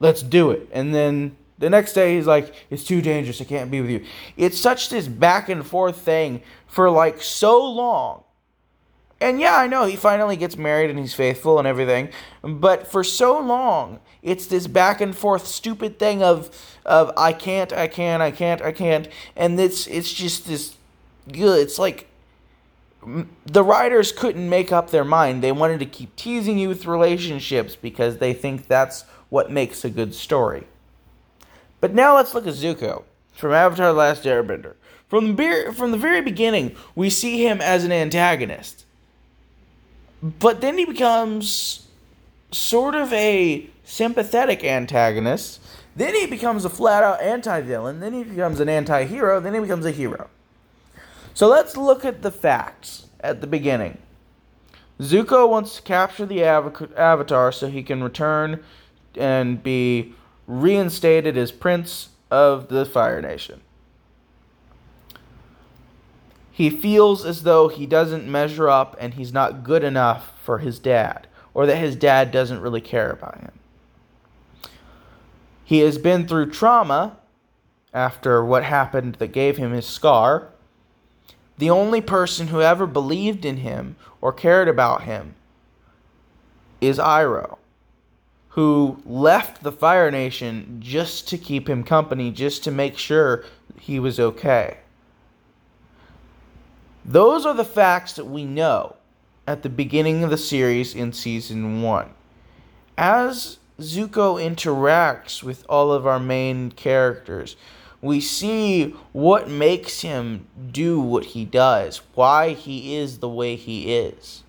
let's 0.00 0.22
do 0.22 0.50
it. 0.50 0.68
And 0.72 0.92
then 0.92 1.36
the 1.58 1.70
next 1.70 1.92
day 1.92 2.16
he's 2.16 2.26
like, 2.26 2.52
it's 2.68 2.82
too 2.82 3.00
dangerous. 3.00 3.40
I 3.40 3.44
can't 3.44 3.70
be 3.70 3.80
with 3.80 3.90
you. 3.90 4.04
It's 4.36 4.58
such 4.58 4.88
this 4.90 5.06
back 5.06 5.48
and 5.48 5.64
forth 5.64 5.98
thing 5.98 6.42
for 6.66 6.90
like 6.90 7.22
so 7.22 7.64
long. 7.64 8.24
And 9.20 9.40
yeah, 9.40 9.56
I 9.56 9.66
know 9.66 9.86
he 9.86 9.96
finally 9.96 10.36
gets 10.36 10.58
married 10.58 10.90
and 10.90 10.98
he's 10.98 11.14
faithful 11.14 11.58
and 11.58 11.66
everything, 11.66 12.10
but 12.42 12.86
for 12.86 13.02
so 13.02 13.38
long, 13.40 14.00
it's 14.22 14.46
this 14.46 14.66
back 14.66 15.00
and 15.00 15.16
forth 15.16 15.46
stupid 15.46 15.98
thing 15.98 16.22
of 16.22 16.50
of 16.84 17.12
I 17.16 17.32
can't, 17.32 17.72
I 17.72 17.86
can't, 17.86 18.22
I 18.22 18.30
can't, 18.30 18.60
I 18.60 18.72
can't, 18.72 19.08
and 19.34 19.58
it's 19.58 19.86
it's 19.86 20.12
just 20.12 20.46
this 20.46 20.76
good. 21.32 21.60
It's 21.60 21.78
like 21.78 22.08
the 23.46 23.62
writers 23.62 24.12
couldn't 24.12 24.48
make 24.48 24.72
up 24.72 24.90
their 24.90 25.04
mind. 25.04 25.42
They 25.42 25.52
wanted 25.52 25.80
to 25.80 25.86
keep 25.86 26.14
teasing 26.16 26.58
you 26.58 26.68
with 26.68 26.86
relationships 26.86 27.76
because 27.76 28.18
they 28.18 28.34
think 28.34 28.66
that's 28.66 29.02
what 29.28 29.50
makes 29.50 29.84
a 29.84 29.90
good 29.90 30.14
story. 30.14 30.66
But 31.80 31.94
now 31.94 32.16
let's 32.16 32.34
look 32.34 32.46
at 32.46 32.54
Zuko 32.54 33.04
from 33.32 33.52
Avatar: 33.52 33.88
The 33.88 33.92
Last 33.92 34.24
Airbender. 34.24 34.74
From 35.08 35.36
the 35.36 35.72
from 35.76 35.92
the 35.92 35.98
very 35.98 36.20
beginning, 36.20 36.74
we 36.96 37.10
see 37.10 37.46
him 37.46 37.60
as 37.60 37.84
an 37.84 37.92
antagonist, 37.92 38.85
but 40.38 40.60
then 40.60 40.78
he 40.78 40.84
becomes 40.84 41.86
sort 42.50 42.94
of 42.94 43.12
a 43.12 43.68
sympathetic 43.84 44.64
antagonist. 44.64 45.60
Then 45.94 46.14
he 46.14 46.26
becomes 46.26 46.64
a 46.64 46.70
flat 46.70 47.02
out 47.02 47.20
anti 47.20 47.60
villain. 47.60 48.00
Then 48.00 48.12
he 48.12 48.24
becomes 48.24 48.60
an 48.60 48.68
anti 48.68 49.04
hero. 49.04 49.40
Then 49.40 49.54
he 49.54 49.60
becomes 49.60 49.86
a 49.86 49.90
hero. 49.90 50.28
So 51.34 51.48
let's 51.48 51.76
look 51.76 52.04
at 52.04 52.22
the 52.22 52.30
facts 52.30 53.06
at 53.20 53.40
the 53.40 53.46
beginning. 53.46 53.98
Zuko 55.00 55.48
wants 55.48 55.76
to 55.76 55.82
capture 55.82 56.24
the 56.24 56.42
Avatar 56.42 57.52
so 57.52 57.68
he 57.68 57.82
can 57.82 58.02
return 58.02 58.62
and 59.14 59.62
be 59.62 60.14
reinstated 60.46 61.36
as 61.36 61.52
Prince 61.52 62.08
of 62.30 62.68
the 62.68 62.86
Fire 62.86 63.20
Nation. 63.20 63.60
He 66.56 66.70
feels 66.70 67.26
as 67.26 67.42
though 67.42 67.68
he 67.68 67.84
doesn't 67.84 68.26
measure 68.26 68.66
up 68.70 68.96
and 68.98 69.12
he's 69.12 69.30
not 69.30 69.62
good 69.62 69.84
enough 69.84 70.32
for 70.42 70.56
his 70.56 70.78
dad, 70.78 71.26
or 71.52 71.66
that 71.66 71.76
his 71.76 71.96
dad 71.96 72.30
doesn't 72.30 72.62
really 72.62 72.80
care 72.80 73.10
about 73.10 73.40
him. 73.40 73.52
He 75.64 75.80
has 75.80 75.98
been 75.98 76.26
through 76.26 76.52
trauma 76.52 77.18
after 77.92 78.42
what 78.42 78.64
happened 78.64 79.16
that 79.16 79.32
gave 79.32 79.58
him 79.58 79.72
his 79.72 79.86
scar 79.86 80.48
the 81.58 81.68
only 81.68 82.00
person 82.00 82.48
who 82.48 82.62
ever 82.62 82.86
believed 82.86 83.44
in 83.44 83.58
him 83.58 83.96
or 84.22 84.32
cared 84.32 84.68
about 84.68 85.02
him 85.02 85.34
is 86.80 86.98
Iroh, 86.98 87.58
who 88.50 89.02
left 89.04 89.62
the 89.62 89.72
Fire 89.72 90.10
Nation 90.10 90.78
just 90.80 91.28
to 91.28 91.36
keep 91.36 91.68
him 91.68 91.82
company, 91.82 92.30
just 92.30 92.64
to 92.64 92.70
make 92.70 92.96
sure 92.96 93.44
he 93.78 93.98
was 93.98 94.18
okay. 94.18 94.78
Those 97.08 97.46
are 97.46 97.54
the 97.54 97.64
facts 97.64 98.14
that 98.14 98.24
we 98.24 98.44
know 98.44 98.96
at 99.46 99.62
the 99.62 99.68
beginning 99.68 100.24
of 100.24 100.30
the 100.30 100.36
series 100.36 100.92
in 100.92 101.12
season 101.12 101.80
one. 101.80 102.10
As 102.98 103.58
Zuko 103.78 104.42
interacts 104.42 105.40
with 105.40 105.64
all 105.68 105.92
of 105.92 106.04
our 106.04 106.18
main 106.18 106.72
characters, 106.72 107.54
we 108.02 108.20
see 108.20 108.96
what 109.12 109.48
makes 109.48 110.00
him 110.00 110.48
do 110.72 110.98
what 110.98 111.26
he 111.26 111.44
does, 111.44 111.98
why 112.14 112.54
he 112.54 112.96
is 112.96 113.18
the 113.18 113.28
way 113.28 113.54
he 113.54 113.94
is. 113.94 114.42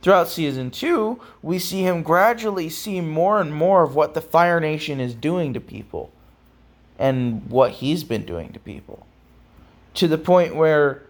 Throughout 0.00 0.28
season 0.28 0.70
two, 0.70 1.20
we 1.42 1.58
see 1.58 1.82
him 1.82 2.02
gradually 2.02 2.70
see 2.70 3.02
more 3.02 3.38
and 3.38 3.54
more 3.54 3.82
of 3.82 3.94
what 3.94 4.14
the 4.14 4.22
Fire 4.22 4.60
Nation 4.60 4.98
is 4.98 5.14
doing 5.14 5.52
to 5.52 5.60
people 5.60 6.10
and 6.98 7.50
what 7.50 7.72
he's 7.72 8.02
been 8.02 8.24
doing 8.24 8.50
to 8.54 8.58
people. 8.58 9.06
to 9.94 10.08
the 10.08 10.18
point 10.18 10.56
where 10.56 11.02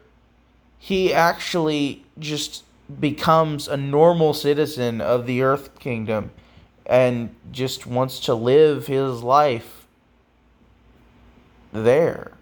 he 0.84 1.14
actually 1.14 2.04
just 2.18 2.64
becomes 2.98 3.68
a 3.68 3.76
normal 3.76 4.34
citizen 4.34 5.00
of 5.00 5.26
the 5.26 5.40
Earth 5.40 5.78
Kingdom 5.78 6.32
and 6.84 7.32
just 7.52 7.86
wants 7.86 8.18
to 8.18 8.34
live 8.34 8.88
his 8.88 9.22
life 9.22 9.86
there. 11.72 12.32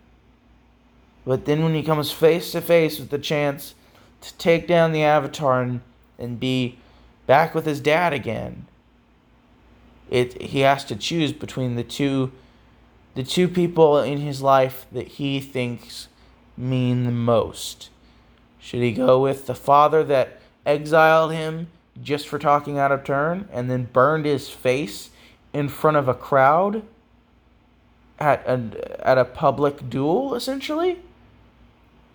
But 1.27 1.45
then 1.45 1.63
when 1.63 1.75
he 1.75 1.83
comes 1.83 2.13
face 2.13 2.53
to 2.53 2.63
face 2.63 2.99
with 2.99 3.11
the 3.11 3.19
chance 3.19 3.75
to 4.23 4.33
take 4.39 4.67
down 4.67 4.93
the 4.93 5.03
Avatar 5.03 5.61
and, 5.61 5.83
and 6.19 6.41
be 6.41 6.79
back 7.27 7.55
with 7.55 7.67
his 7.67 7.79
dad 7.79 8.15
again, 8.15 8.67
it 10.09 10.41
he 10.41 10.61
has 10.61 10.87
to 10.87 10.97
choose 10.97 11.35
between 11.35 11.77
the 11.77 11.85
two 11.85 12.33
the 13.15 13.23
two 13.23 13.49
people 13.49 13.99
in 13.99 14.17
his 14.17 14.41
life 14.41 14.87
that 14.91 15.09
he 15.09 15.41
thinks 15.41 16.09
mean 16.57 17.05
the 17.05 17.11
most. 17.11 17.91
Should 18.61 18.83
he 18.83 18.93
go 18.93 19.21
with 19.21 19.47
the 19.47 19.55
father 19.55 20.05
that 20.05 20.39
exiled 20.67 21.33
him 21.33 21.69
just 22.03 22.29
for 22.29 22.39
talking 22.39 22.79
out 22.79 22.93
of 22.93 23.05
turn 23.05 23.49
and 23.53 23.71
then 23.71 23.89
burned 23.93 24.27
his 24.27 24.49
face 24.49 25.11
in 25.53 25.69
front 25.69 25.97
of 25.97 26.09
a 26.09 26.15
crowd 26.15 26.83
at 28.19 28.47
a, 28.47 29.07
at 29.07 29.19
a 29.19 29.25
public 29.25 29.89
duel, 29.89 30.35
essentially? 30.35 30.99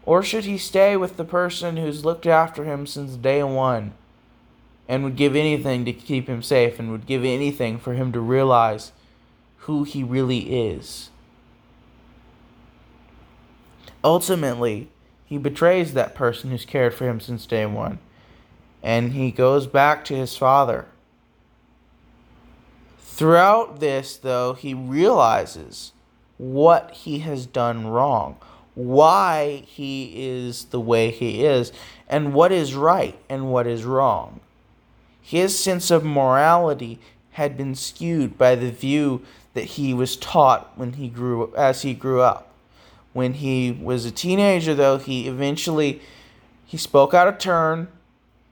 Or 0.06 0.22
should 0.22 0.46
he 0.46 0.58
stay 0.58 0.96
with 0.96 1.18
the 1.18 1.26
person 1.26 1.78
who's 1.78 2.06
looked 2.06 2.28
after 2.28 2.64
him 2.64 2.86
since 2.86 3.16
day 3.16 3.42
one 3.44 3.94
and 4.88 5.04
would 5.04 5.16
give 5.16 5.36
anything 5.36 5.84
to 5.86 5.94
keep 5.94 6.28
him 6.28 6.44
safe 6.44 6.78
and 6.78 6.92
would 6.92 7.08
give 7.08 7.24
anything 7.24 7.80
for 7.80 7.96
him 7.96 8.12
to 8.12 8.20
realize 8.20 8.92
who 9.60 9.84
he 9.84 10.04
really 10.04 10.70
is? 10.70 11.10
Ultimately, 14.04 14.90
he 15.26 15.38
betrays 15.38 15.94
that 15.94 16.16
person 16.16 16.52
who's 16.52 16.66
cared 16.66 16.94
for 16.94 17.08
him 17.08 17.20
since 17.20 17.46
day 17.46 17.66
one 17.66 18.00
and 18.86 19.14
he 19.14 19.32
goes 19.32 19.66
back 19.66 20.06
to 20.06 20.16
his 20.16 20.38
father. 20.38 20.86
Throughout 23.00 23.80
this, 23.80 24.16
though, 24.16 24.54
he 24.54 24.76
realizes 24.76 25.92
what 26.38 26.92
he 26.92 27.20
has 27.20 27.48
done 27.48 27.88
wrong, 27.88 28.38
why 28.76 29.64
he 29.66 30.28
is 30.28 30.66
the 30.66 30.80
way 30.80 31.10
he 31.10 31.44
is, 31.44 31.72
and 32.08 32.36
what 32.36 32.52
is 32.52 32.76
right 32.76 33.18
and 33.28 33.52
what 33.52 33.66
is 33.66 33.84
wrong. 33.84 34.40
His 35.20 35.58
sense 35.58 35.90
of 35.90 36.04
morality 36.04 37.00
had 37.32 37.58
been 37.58 37.74
skewed 37.74 38.38
by 38.38 38.54
the 38.54 38.70
view 38.70 39.24
that 39.56 39.64
he 39.64 39.96
was 39.96 40.16
taught 40.16 40.78
when 40.78 40.94
he 40.94 41.08
grew 41.08 41.52
as 41.56 41.82
he 41.82 41.96
grew 41.96 42.22
up. 42.22 42.52
When 43.16 43.36
he 43.36 43.72
was 43.72 44.04
a 44.04 44.12
teenager 44.12 44.76
though, 44.76 44.98
he 44.98 45.26
eventually 45.26 46.02
he 46.66 46.76
spoke 46.76 47.14
out 47.14 47.30
of 47.30 47.38
turn 47.38 47.88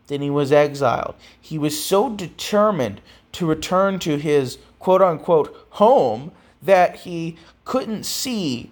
then 0.08 0.22
he 0.22 0.30
was 0.30 0.54
exiled. 0.54 1.16
He 1.40 1.58
was 1.58 1.84
so 1.84 2.10
determined 2.10 3.02
to 3.34 3.46
return 3.46 4.00
to 4.00 4.18
his 4.18 4.60
quote 4.80 5.02
unquote 5.02 5.68
home 5.72 6.32
that 6.62 6.98
he 6.98 7.36
couldn't 7.66 8.06
see. 8.06 8.72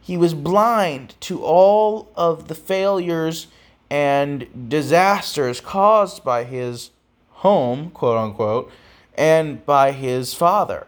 He 0.00 0.16
was 0.16 0.34
blind 0.34 1.16
to 1.22 1.42
all 1.42 2.12
of 2.14 2.46
the 2.46 2.54
failures 2.54 3.48
and 3.90 4.68
disasters 4.68 5.60
caused 5.60 6.22
by 6.22 6.44
his 6.44 6.90
home, 7.30 7.90
quote 7.90 8.18
unquote, 8.18 8.70
and 9.18 9.66
by 9.66 9.90
his 9.90 10.32
father. 10.32 10.86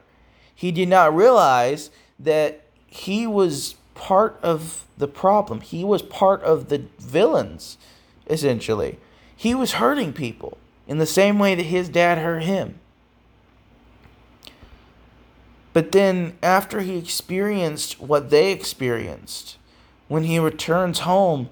He 0.55 0.70
did 0.70 0.88
not 0.88 1.16
realize 1.16 1.90
that 2.20 2.61
he 2.86 3.26
was 3.26 3.74
part 3.97 4.38
of 4.42 4.84
the 4.97 5.09
problem. 5.09 5.61
He 5.61 5.82
was 5.82 6.03
part 6.03 6.42
of 6.42 6.68
the 6.68 6.84
villains, 6.99 7.78
essentially. 8.28 8.99
He 9.34 9.55
was 9.55 9.72
hurting 9.72 10.12
people 10.12 10.59
in 10.86 10.99
the 10.99 11.07
same 11.07 11.38
way 11.38 11.55
that 11.55 11.64
his 11.64 11.88
dad 11.88 12.18
hurt 12.18 12.44
him. 12.44 12.78
But 15.72 15.92
then, 15.92 16.38
after 16.42 16.80
he 16.80 16.97
experienced 16.97 18.01
what 18.01 18.30
they 18.30 18.53
experienced, 18.53 19.59
when 20.09 20.24
he 20.24 20.38
returns 20.38 21.01
home, 21.01 21.51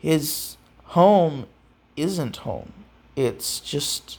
his 0.00 0.56
home 0.86 1.46
isn't 1.96 2.38
home. 2.38 2.72
It's 3.14 3.60
just 3.60 4.18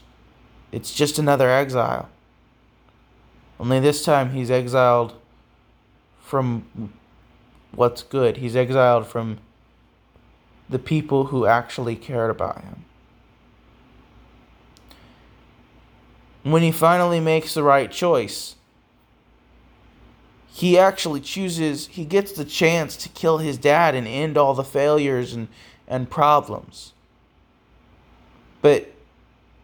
it's 0.72 0.94
just 0.94 1.18
another 1.18 1.50
exile. 1.50 2.08
Only 3.58 3.80
this 3.80 4.04
time 4.04 4.30
he's 4.30 4.50
exiled 4.50 5.14
from 6.22 6.92
what's 7.72 8.02
good. 8.02 8.38
He's 8.38 8.56
exiled 8.56 9.06
from 9.06 9.38
the 10.68 10.78
people 10.78 11.26
who 11.26 11.46
actually 11.46 11.96
cared 11.96 12.30
about 12.30 12.62
him. 12.62 12.84
When 16.42 16.62
he 16.62 16.72
finally 16.72 17.20
makes 17.20 17.54
the 17.54 17.62
right 17.62 17.90
choice, 17.90 18.56
he 20.52 20.78
actually 20.78 21.20
chooses, 21.20 21.86
he 21.88 22.04
gets 22.04 22.32
the 22.32 22.44
chance 22.44 22.96
to 22.98 23.08
kill 23.10 23.38
his 23.38 23.58
dad 23.58 23.94
and 23.94 24.06
end 24.06 24.36
all 24.36 24.54
the 24.54 24.64
failures 24.64 25.32
and, 25.32 25.48
and 25.86 26.10
problems. 26.10 26.92
But 28.62 28.92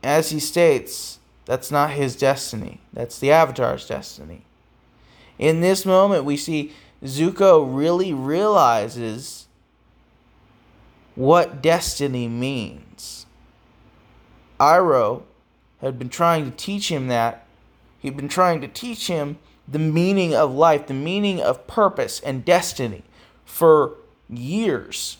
as 0.02 0.30
he 0.30 0.40
states, 0.40 1.18
that's 1.44 1.70
not 1.70 1.90
his 1.90 2.16
destiny. 2.16 2.80
That's 2.92 3.18
the 3.18 3.30
Avatar's 3.30 3.86
destiny. 3.86 4.42
In 5.38 5.60
this 5.60 5.84
moment, 5.84 6.24
we 6.24 6.36
see 6.36 6.72
Zuko 7.06 7.66
really 7.68 8.12
realizes 8.12 9.46
what 11.14 11.62
destiny 11.62 12.28
means. 12.28 13.26
Iroh 14.60 15.22
had 15.80 15.98
been 15.98 16.08
trying 16.08 16.44
to 16.44 16.50
teach 16.50 16.90
him 16.90 17.08
that. 17.08 17.46
He'd 17.98 18.16
been 18.16 18.28
trying 18.28 18.60
to 18.60 18.68
teach 18.68 19.08
him 19.08 19.38
the 19.66 19.78
meaning 19.78 20.34
of 20.34 20.54
life, 20.54 20.86
the 20.86 20.94
meaning 20.94 21.40
of 21.40 21.66
purpose 21.66 22.20
and 22.20 22.44
destiny 22.44 23.02
for 23.44 23.94
years. 24.28 25.18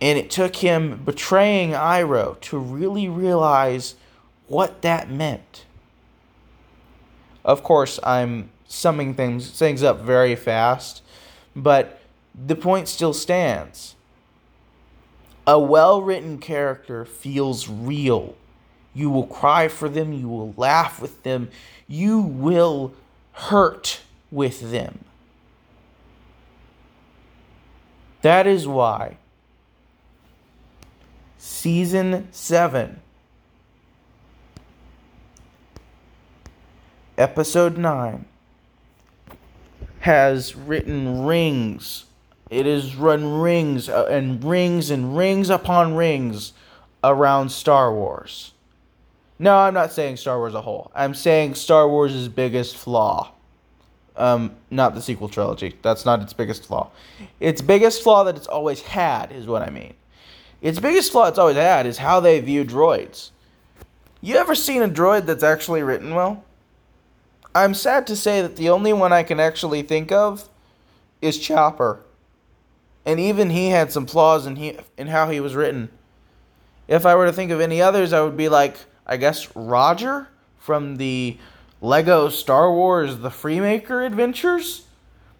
And 0.00 0.18
it 0.18 0.30
took 0.30 0.56
him 0.56 1.02
betraying 1.04 1.70
Iroh 1.70 2.40
to 2.42 2.58
really 2.58 3.08
realize 3.08 3.94
what 4.46 4.82
that 4.82 5.10
meant. 5.10 5.64
Of 7.44 7.62
course, 7.62 7.98
I'm 8.02 8.50
summing 8.68 9.14
things 9.14 9.50
things 9.50 9.82
up 9.82 10.00
very 10.00 10.34
fast, 10.34 11.02
but 11.54 12.00
the 12.34 12.56
point 12.56 12.88
still 12.88 13.12
stands. 13.12 13.94
A 15.46 15.58
well 15.58 16.02
written 16.02 16.38
character 16.38 17.04
feels 17.04 17.68
real. 17.68 18.34
You 18.94 19.10
will 19.10 19.26
cry 19.26 19.68
for 19.68 19.88
them, 19.88 20.12
you 20.12 20.28
will 20.28 20.54
laugh 20.56 21.00
with 21.00 21.22
them, 21.22 21.50
you 21.86 22.20
will 22.20 22.92
hurt 23.32 24.00
with 24.30 24.70
them. 24.70 25.04
That 28.22 28.46
is 28.46 28.66
why 28.66 29.18
season 31.38 32.26
7 32.32 33.00
episode 37.16 37.78
9 37.78 38.24
has 40.06 40.54
written 40.54 41.24
rings 41.24 42.06
it 42.50 42.66
has 42.66 42.94
run 42.94 43.40
rings 43.40 43.88
uh, 43.88 44.06
and 44.06 44.42
rings 44.44 44.90
and 44.90 45.16
rings 45.16 45.50
upon 45.50 45.94
rings 45.94 46.52
around 47.02 47.50
Star 47.50 47.92
Wars. 47.92 48.52
No, 49.38 49.56
I'm 49.56 49.74
not 49.74 49.92
saying 49.92 50.16
Star 50.16 50.38
Wars 50.38 50.54
a 50.54 50.62
whole. 50.62 50.90
I'm 50.94 51.12
saying 51.12 51.56
Star 51.56 51.88
Wars' 51.88 52.28
biggest 52.28 52.76
flaw. 52.76 53.32
Um, 54.16 54.54
not 54.70 54.94
the 54.94 55.02
sequel 55.02 55.28
trilogy. 55.28 55.74
That's 55.82 56.06
not 56.06 56.22
its 56.22 56.32
biggest 56.32 56.66
flaw. 56.66 56.90
Its 57.38 57.60
biggest 57.60 58.02
flaw 58.02 58.24
that 58.24 58.36
it's 58.36 58.46
always 58.46 58.80
had 58.80 59.32
is 59.32 59.46
what 59.46 59.62
I 59.62 59.70
mean. 59.70 59.92
Its 60.62 60.78
biggest 60.78 61.12
flaw 61.12 61.26
it's 61.26 61.38
always 61.38 61.56
had 61.56 61.84
is 61.84 61.98
how 61.98 62.20
they 62.20 62.40
view 62.40 62.64
droids. 62.64 63.30
You 64.22 64.36
ever 64.36 64.54
seen 64.54 64.82
a 64.82 64.88
droid 64.88 65.26
that's 65.26 65.42
actually 65.42 65.82
written 65.82 66.14
well? 66.14 66.44
I'm 67.56 67.74
sad 67.74 68.06
to 68.08 68.16
say 68.16 68.42
that 68.42 68.56
the 68.56 68.68
only 68.68 68.92
one 68.92 69.12
I 69.12 69.22
can 69.22 69.40
actually 69.40 69.82
think 69.82 70.12
of 70.12 70.48
is 71.20 71.38
Chopper 71.38 72.02
and 73.06 73.20
even 73.20 73.50
he 73.50 73.68
had 73.68 73.92
some 73.92 74.04
flaws 74.04 74.44
in 74.46 74.56
he 74.56 74.76
in 74.98 75.06
how 75.06 75.30
he 75.30 75.40
was 75.40 75.54
written. 75.54 75.88
If 76.88 77.06
I 77.06 77.14
were 77.14 77.26
to 77.26 77.32
think 77.32 77.52
of 77.52 77.60
any 77.60 77.80
others, 77.80 78.12
I 78.12 78.20
would 78.20 78.36
be 78.36 78.48
like, 78.48 78.76
I 79.06 79.16
guess 79.16 79.54
Roger 79.54 80.28
from 80.58 80.96
the 80.96 81.38
Lego 81.80 82.28
Star 82.28 82.70
Wars 82.72 83.18
The 83.18 83.30
Freemaker 83.30 84.04
Adventures, 84.04 84.86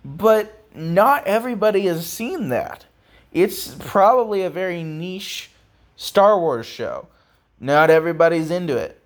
but 0.04 0.64
not 0.74 1.26
everybody 1.26 1.82
has 1.86 2.06
seen 2.06 2.48
that. 2.50 2.86
It's 3.32 3.74
probably 3.74 4.42
a 4.42 4.50
very 4.50 4.82
niche 4.82 5.50
Star 5.96 6.38
Wars 6.38 6.66
show. 6.66 7.08
Not 7.58 7.90
everybody's 7.90 8.50
into 8.50 8.76
it. 8.76 9.02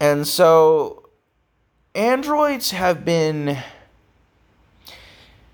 And 0.00 0.26
so 0.26 0.97
androids 1.98 2.70
have 2.70 3.04
been 3.04 3.58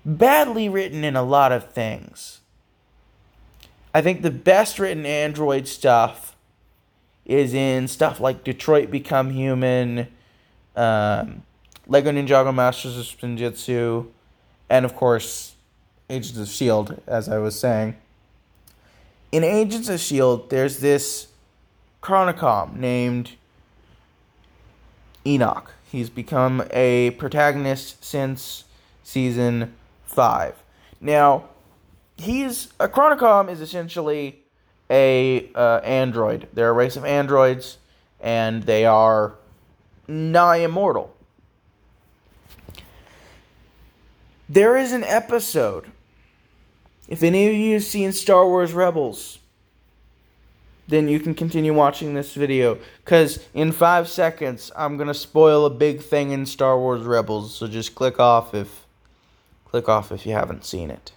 badly 0.05 0.69
written 0.69 1.03
in 1.03 1.15
a 1.15 1.23
lot 1.23 1.51
of 1.51 1.71
things. 1.71 2.41
I 3.95 4.01
think 4.01 4.21
the 4.21 4.29
best 4.29 4.77
written 4.77 5.07
Android 5.07 5.67
stuff 5.67 6.35
is 7.25 7.55
in 7.55 7.87
stuff 7.87 8.19
like 8.19 8.43
Detroit 8.43 8.91
Become 8.91 9.31
Human, 9.31 10.07
um, 10.75 11.41
Lego 11.87 12.11
Ninjago 12.11 12.53
Masters 12.53 12.95
of 12.95 13.05
Spinjitzu, 13.05 14.05
and 14.69 14.85
of 14.85 14.95
course, 14.95 15.55
Agents 16.11 16.37
of 16.37 16.43
S.H.I.E.L.D., 16.43 16.93
as 17.07 17.27
I 17.27 17.39
was 17.39 17.59
saying. 17.59 17.95
In 19.31 19.43
Agents 19.43 19.89
of 19.89 19.95
S.H.I.E.L.D., 19.95 20.43
there's 20.49 20.77
this 20.79 21.29
Chronicom 22.03 22.75
named 22.75 23.31
Enoch. 25.25 25.74
He's 25.91 26.09
become 26.09 26.63
a 26.71 27.11
protagonist 27.11 28.03
since 28.03 28.65
season 29.03 29.75
five. 30.05 30.55
Now, 30.99 31.45
he's 32.17 32.73
a 32.79 32.87
Chronicom 32.87 33.49
is 33.49 33.61
essentially 33.61 34.43
a 34.89 35.51
uh, 35.53 35.81
android. 35.83 36.47
They're 36.53 36.69
a 36.69 36.73
race 36.73 36.95
of 36.95 37.05
androids, 37.05 37.77
and 38.19 38.63
they 38.63 38.85
are 38.85 39.35
nigh 40.07 40.57
immortal. 40.57 41.15
There 44.47 44.77
is 44.77 44.91
an 44.91 45.03
episode. 45.03 45.91
If 47.07 47.23
any 47.23 47.47
of 47.47 47.53
you 47.53 47.73
have 47.73 47.83
seen 47.83 48.11
Star 48.11 48.47
Wars 48.47 48.73
Rebels, 48.73 49.39
then 50.87 51.07
you 51.07 51.19
can 51.19 51.33
continue 51.33 51.73
watching 51.73 52.13
this 52.13 52.33
video. 52.33 52.77
Because 53.03 53.45
in 53.53 53.71
five 53.71 54.07
seconds, 54.07 54.71
I'm 54.75 54.97
going 54.97 55.07
to 55.07 55.13
spoil 55.13 55.65
a 55.65 55.69
big 55.69 56.01
thing 56.01 56.31
in 56.31 56.45
Star 56.45 56.77
Wars 56.77 57.03
Rebels. 57.03 57.55
So 57.55 57.67
just 57.67 57.95
click 57.95 58.19
off 58.19 58.53
if 58.53 58.85
click 59.65 59.89
off 59.89 60.11
if 60.11 60.25
you 60.25 60.33
haven't 60.33 60.63
seen 60.63 60.89
it. 60.89 61.11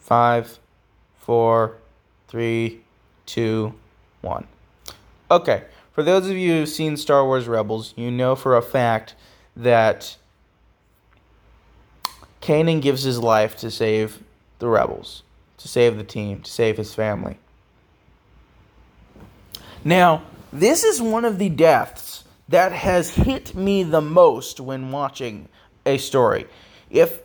Five, 0.00 0.58
four, 1.18 1.76
three, 2.28 2.80
two, 3.26 3.74
one. 4.20 4.46
Okay, 5.30 5.64
for 5.92 6.02
those 6.02 6.28
of 6.28 6.36
you 6.36 6.52
who've 6.52 6.68
seen 6.68 6.96
Star 6.96 7.24
Wars 7.24 7.46
Rebels, 7.46 7.94
you 7.96 8.10
know 8.10 8.34
for 8.34 8.56
a 8.56 8.62
fact 8.62 9.14
that 9.56 10.16
Kanan 12.40 12.82
gives 12.82 13.04
his 13.04 13.18
life 13.18 13.56
to 13.58 13.70
save 13.70 14.22
the 14.58 14.68
rebels, 14.68 15.22
to 15.58 15.68
save 15.68 15.96
the 15.96 16.04
team, 16.04 16.40
to 16.42 16.50
save 16.50 16.76
his 16.76 16.94
family. 16.94 17.38
Now, 19.84 20.22
this 20.50 20.82
is 20.82 21.02
one 21.02 21.26
of 21.26 21.38
the 21.38 21.50
deaths 21.50 22.24
that 22.48 22.72
has 22.72 23.14
hit 23.14 23.54
me 23.54 23.82
the 23.82 24.00
most 24.00 24.58
when 24.58 24.90
watching 24.90 25.48
a 25.84 25.98
story. 25.98 26.46
If 26.90 27.20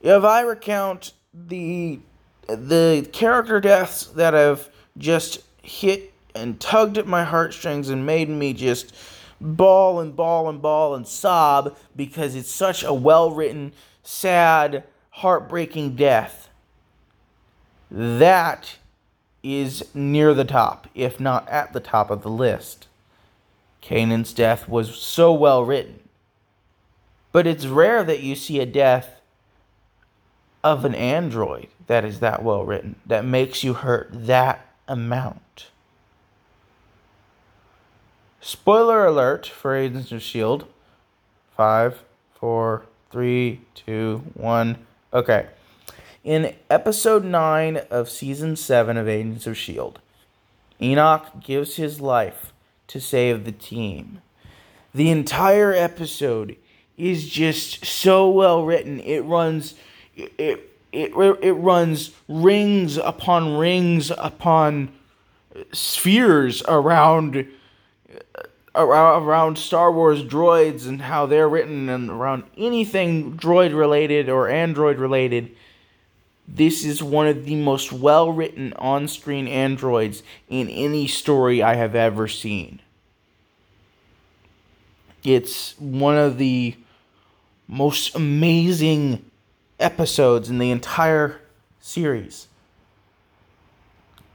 if 0.00 0.22
I 0.22 0.42
recount 0.42 1.12
the 1.32 1.98
the 2.46 3.08
character 3.12 3.60
deaths 3.60 4.06
that 4.06 4.34
have 4.34 4.68
just 4.96 5.40
hit 5.62 6.12
and 6.34 6.60
tugged 6.60 6.98
at 6.98 7.06
my 7.06 7.24
heartstrings 7.24 7.88
and 7.88 8.06
made 8.06 8.28
me 8.28 8.52
just 8.52 8.94
bawl 9.40 9.98
and 9.98 10.14
bawl 10.14 10.48
and 10.48 10.60
bawl 10.62 10.94
and 10.94 11.08
sob 11.08 11.76
because 11.96 12.34
it's 12.34 12.50
such 12.50 12.84
a 12.84 12.92
well 12.92 13.30
written, 13.30 13.72
sad, 14.02 14.84
heartbreaking 15.10 15.96
death. 15.96 16.48
That 17.90 18.76
is 19.44 19.84
near 19.94 20.34
the 20.34 20.44
top, 20.44 20.88
if 20.94 21.20
not 21.20 21.48
at 21.48 21.72
the 21.72 21.80
top 21.80 22.10
of 22.10 22.22
the 22.22 22.30
list. 22.30 22.88
Kanan's 23.82 24.32
death 24.32 24.66
was 24.68 24.96
so 24.96 25.32
well 25.32 25.64
written. 25.64 26.00
But 27.30 27.46
it's 27.46 27.66
rare 27.66 28.02
that 28.02 28.22
you 28.22 28.34
see 28.34 28.58
a 28.58 28.66
death 28.66 29.20
of 30.62 30.84
an 30.84 30.94
android 30.94 31.68
that 31.86 32.04
is 32.04 32.20
that 32.20 32.42
well 32.42 32.64
written, 32.64 32.96
that 33.04 33.24
makes 33.24 33.62
you 33.62 33.74
hurt 33.74 34.08
that 34.12 34.66
amount. 34.88 35.66
Spoiler 38.40 39.04
alert 39.04 39.46
for 39.46 39.74
Agents 39.74 40.10
of 40.10 40.18
S.H.I.E.L.D. 40.18 40.66
Five, 41.56 42.02
four, 42.34 42.86
three, 43.10 43.60
two, 43.74 44.22
one. 44.34 44.78
Okay. 45.12 45.46
In 46.24 46.54
episode 46.70 47.22
9 47.22 47.82
of 47.90 48.08
season 48.08 48.56
7 48.56 48.96
of 48.96 49.06
Agents 49.06 49.46
of 49.46 49.52
S.H.I.E.L.D., 49.52 49.98
Enoch 50.80 51.26
gives 51.44 51.76
his 51.76 52.00
life 52.00 52.50
to 52.86 52.98
save 52.98 53.44
the 53.44 53.52
team. 53.52 54.22
The 54.94 55.10
entire 55.10 55.74
episode 55.74 56.56
is 56.96 57.28
just 57.28 57.84
so 57.84 58.30
well 58.30 58.64
written. 58.64 59.00
It 59.00 59.20
runs 59.20 59.74
it 60.16 60.32
it, 60.92 61.12
it 61.12 61.52
runs 61.52 62.12
rings 62.26 62.96
upon 62.96 63.58
rings 63.58 64.10
upon 64.16 64.92
spheres 65.72 66.62
around 66.66 67.46
around 68.74 69.58
Star 69.58 69.92
Wars 69.92 70.24
droids 70.24 70.86
and 70.88 71.02
how 71.02 71.26
they're 71.26 71.48
written 71.48 71.90
and 71.90 72.08
around 72.08 72.44
anything 72.56 73.36
droid 73.36 73.76
related 73.76 74.30
or 74.30 74.48
android 74.48 74.98
related 74.98 75.54
this 76.46 76.84
is 76.84 77.02
one 77.02 77.26
of 77.26 77.44
the 77.44 77.56
most 77.56 77.92
well 77.92 78.32
written 78.32 78.72
on 78.74 79.08
screen 79.08 79.48
androids 79.48 80.22
in 80.48 80.68
any 80.68 81.06
story 81.06 81.62
I 81.62 81.74
have 81.74 81.94
ever 81.94 82.28
seen. 82.28 82.80
It's 85.22 85.78
one 85.78 86.16
of 86.18 86.36
the 86.36 86.76
most 87.66 88.14
amazing 88.14 89.24
episodes 89.80 90.50
in 90.50 90.58
the 90.58 90.70
entire 90.70 91.40
series. 91.80 92.48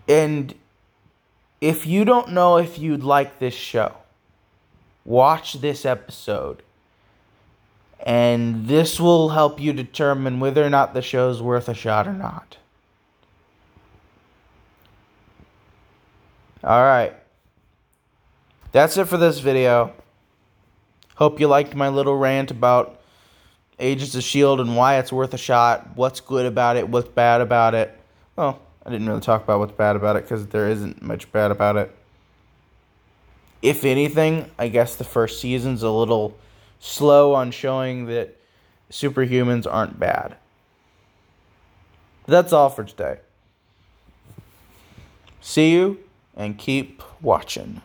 And 0.07 0.55
if 1.61 1.85
you 1.85 2.05
don't 2.05 2.31
know 2.31 2.57
if 2.57 2.79
you'd 2.79 3.03
like 3.03 3.37
this 3.37 3.53
show, 3.53 3.95
watch 5.05 5.53
this 5.61 5.85
episode 5.85 6.63
and 8.05 8.67
this 8.67 8.99
will 8.99 9.29
help 9.29 9.59
you 9.59 9.73
determine 9.73 10.39
whether 10.39 10.65
or 10.65 10.69
not 10.69 10.93
the 10.93 11.01
show 11.01 11.29
is 11.29 11.41
worth 11.41 11.67
a 11.67 11.73
shot 11.73 12.07
or 12.07 12.13
not. 12.13 12.57
All 16.63 16.81
right. 16.81 17.13
That's 18.71 18.97
it 18.97 19.05
for 19.05 19.17
this 19.17 19.39
video. 19.39 19.93
Hope 21.15 21.39
you 21.39 21.47
liked 21.47 21.75
my 21.75 21.89
little 21.89 22.15
rant 22.15 22.51
about 22.51 22.99
Agents 23.79 24.13
of 24.13 24.19
S.H.I.E.L.D. 24.19 24.61
and 24.61 24.75
why 24.75 24.97
it's 24.97 25.11
worth 25.11 25.33
a 25.33 25.37
shot, 25.37 25.95
what's 25.95 26.19
good 26.19 26.45
about 26.45 26.75
it, 26.75 26.87
what's 26.87 27.07
bad 27.07 27.41
about 27.41 27.75
it. 27.75 27.97
Well, 28.35 28.61
I 28.85 28.89
didn't 28.89 29.07
really 29.07 29.21
talk 29.21 29.43
about 29.43 29.59
what's 29.59 29.71
bad 29.71 29.95
about 29.95 30.17
it 30.17 30.23
because 30.23 30.47
there 30.47 30.67
isn't 30.69 31.01
much 31.01 31.31
bad 31.31 31.51
about 31.51 31.77
it. 31.77 31.95
If 33.61 33.85
anything, 33.85 34.49
I 34.57 34.67
guess 34.67 34.95
the 34.95 35.03
first 35.03 35.41
season's 35.41 35.83
a 35.83 35.89
little 35.89 36.37
slow 36.79 37.33
on 37.33 37.51
showing 37.51 38.05
that 38.05 38.35
superhumans 38.91 39.67
aren't 39.69 39.99
bad. 39.99 40.35
That's 42.25 42.53
all 42.53 42.69
for 42.69 42.83
today. 42.83 43.19
See 45.41 45.71
you 45.71 45.99
and 46.35 46.57
keep 46.57 47.01
watching. 47.21 47.81